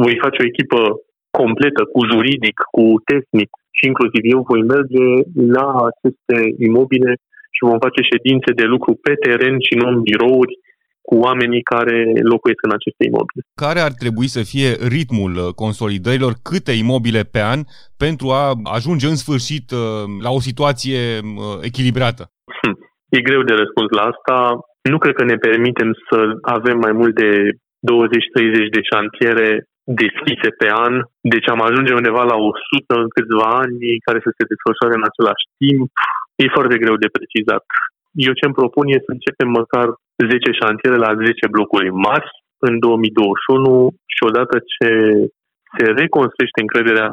voi 0.02 0.22
face 0.24 0.38
o 0.40 0.48
echipă 0.50 0.80
completă 1.40 1.82
cu 1.92 2.00
juridic, 2.12 2.56
cu 2.74 2.84
tehnic 3.10 3.50
și 3.76 3.82
inclusiv 3.90 4.22
eu 4.34 4.40
voi 4.50 4.62
merge 4.74 5.04
la 5.56 5.68
aceste 5.90 6.36
imobile 6.68 7.12
și 7.54 7.66
vom 7.70 7.78
face 7.86 8.00
ședințe 8.12 8.50
de 8.60 8.66
lucru 8.74 8.92
pe 9.04 9.14
teren 9.24 9.56
și 9.66 9.74
nu 9.80 9.86
în 9.92 9.98
birouri 10.08 10.54
cu 11.08 11.14
oamenii 11.26 11.62
care 11.74 11.98
locuiesc 12.32 12.62
în 12.68 12.74
aceste 12.78 13.02
imobile. 13.10 13.42
Care 13.64 13.80
ar 13.80 13.92
trebui 14.02 14.28
să 14.36 14.42
fie 14.52 14.70
ritmul 14.96 15.32
uh, 15.36 15.46
consolidărilor, 15.62 16.32
câte 16.48 16.72
imobile 16.84 17.22
pe 17.34 17.42
an, 17.54 17.60
pentru 18.04 18.26
a 18.40 18.44
ajunge 18.78 19.06
în 19.12 19.18
sfârșit 19.24 19.66
uh, 19.70 19.80
la 20.26 20.30
o 20.38 20.40
situație 20.48 21.00
uh, 21.22 21.58
echilibrată? 21.68 22.22
Hm, 22.58 22.74
e 23.16 23.28
greu 23.28 23.42
de 23.42 23.54
răspuns 23.62 23.88
la 23.98 24.04
asta. 24.12 24.36
Nu 24.92 24.98
cred 25.02 25.14
că 25.16 25.24
ne 25.24 25.38
permitem 25.46 25.90
să 26.08 26.18
avem 26.56 26.76
mai 26.86 26.92
mult 27.00 27.14
de 27.22 27.30
20-30 27.90 28.76
de 28.76 28.82
șantiere 28.90 29.48
deschise 30.02 30.48
pe 30.60 30.68
an, 30.86 30.94
deci 31.32 31.48
am 31.54 31.60
ajunge 31.68 31.92
undeva 32.00 32.22
la 32.32 32.36
100 32.36 32.94
în 33.04 33.08
câțiva 33.16 33.48
ani 33.62 33.76
care 34.06 34.18
să 34.24 34.30
se 34.32 34.48
desfășoare 34.50 34.94
în 34.96 35.06
același 35.10 35.44
timp. 35.60 35.88
E 36.42 36.56
foarte 36.56 36.76
greu 36.82 36.96
de 37.04 37.14
precizat. 37.16 37.64
Eu 38.26 38.32
ce 38.38 38.44
îmi 38.46 38.58
propun 38.60 38.84
e 38.88 39.06
să 39.06 39.10
începem 39.12 39.48
măcar 39.60 39.86
10 40.16 40.60
șantiere 40.60 40.96
la 41.04 41.10
10 41.14 41.54
blocuri 41.54 41.90
mari 42.06 42.28
în 42.68 42.74
2021 42.78 43.90
și 44.14 44.20
odată 44.28 44.54
ce 44.72 44.86
se 45.74 45.84
reconstruiește 46.00 46.60
încrederea 46.60 47.08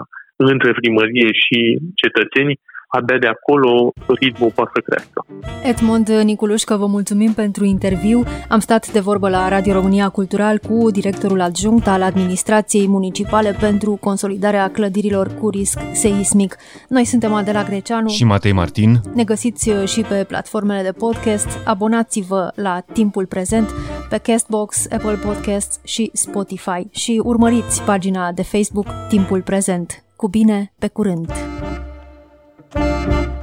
între 0.52 0.72
primărie 0.80 1.30
și 1.44 1.60
cetățeni, 2.02 2.54
abia 2.90 3.18
de 3.18 3.28
acolo 3.28 3.92
ritmul 4.20 4.52
poate 4.56 4.72
să 4.74 4.82
crească. 4.86 5.26
Edmond 5.64 6.10
Niculușcă, 6.10 6.76
vă 6.76 6.86
mulțumim 6.86 7.34
pentru 7.34 7.66
interviu. 7.66 8.24
Am 8.50 8.60
stat 8.60 8.92
de 8.92 9.00
vorbă 9.00 9.30
la 9.30 9.50
Radio 9.50 9.74
România 9.74 10.10
Cultural 10.10 10.58
cu 10.58 10.92
directorul 10.92 11.42
adjunct 11.42 11.88
al 11.88 12.02
administrației 12.02 12.88
municipale 12.88 13.56
pentru 13.60 13.98
consolidarea 14.02 14.72
clădirilor 14.72 15.28
cu 15.40 15.50
risc 15.50 15.80
seismic. 15.92 16.58
Noi 16.88 17.06
suntem 17.06 17.34
Adela 17.34 17.64
Greceanu 17.64 18.08
și 18.08 18.24
Matei 18.24 18.52
Martin. 18.52 19.02
Ne 19.14 19.24
găsiți 19.24 19.72
și 19.86 20.02
pe 20.02 20.26
platformele 20.28 20.82
de 20.82 20.92
podcast. 20.92 21.48
Abonați-vă 21.66 22.52
la 22.56 22.84
Timpul 22.94 23.26
Prezent 23.26 23.70
pe 24.10 24.18
Castbox, 24.18 24.88
Apple 24.92 25.16
Podcasts 25.26 25.80
și 25.84 26.10
Spotify 26.14 26.88
și 26.92 27.22
urmăriți 27.24 27.84
pagina 27.84 28.32
de 28.32 28.44
Facebook 28.44 28.88
Timpul 29.10 29.42
Prezent. 29.42 30.04
Cu 30.16 30.28
bine, 30.28 30.74
pe 30.80 30.88
curând! 30.88 31.32
Thank 32.72 33.30
you. 33.34 33.39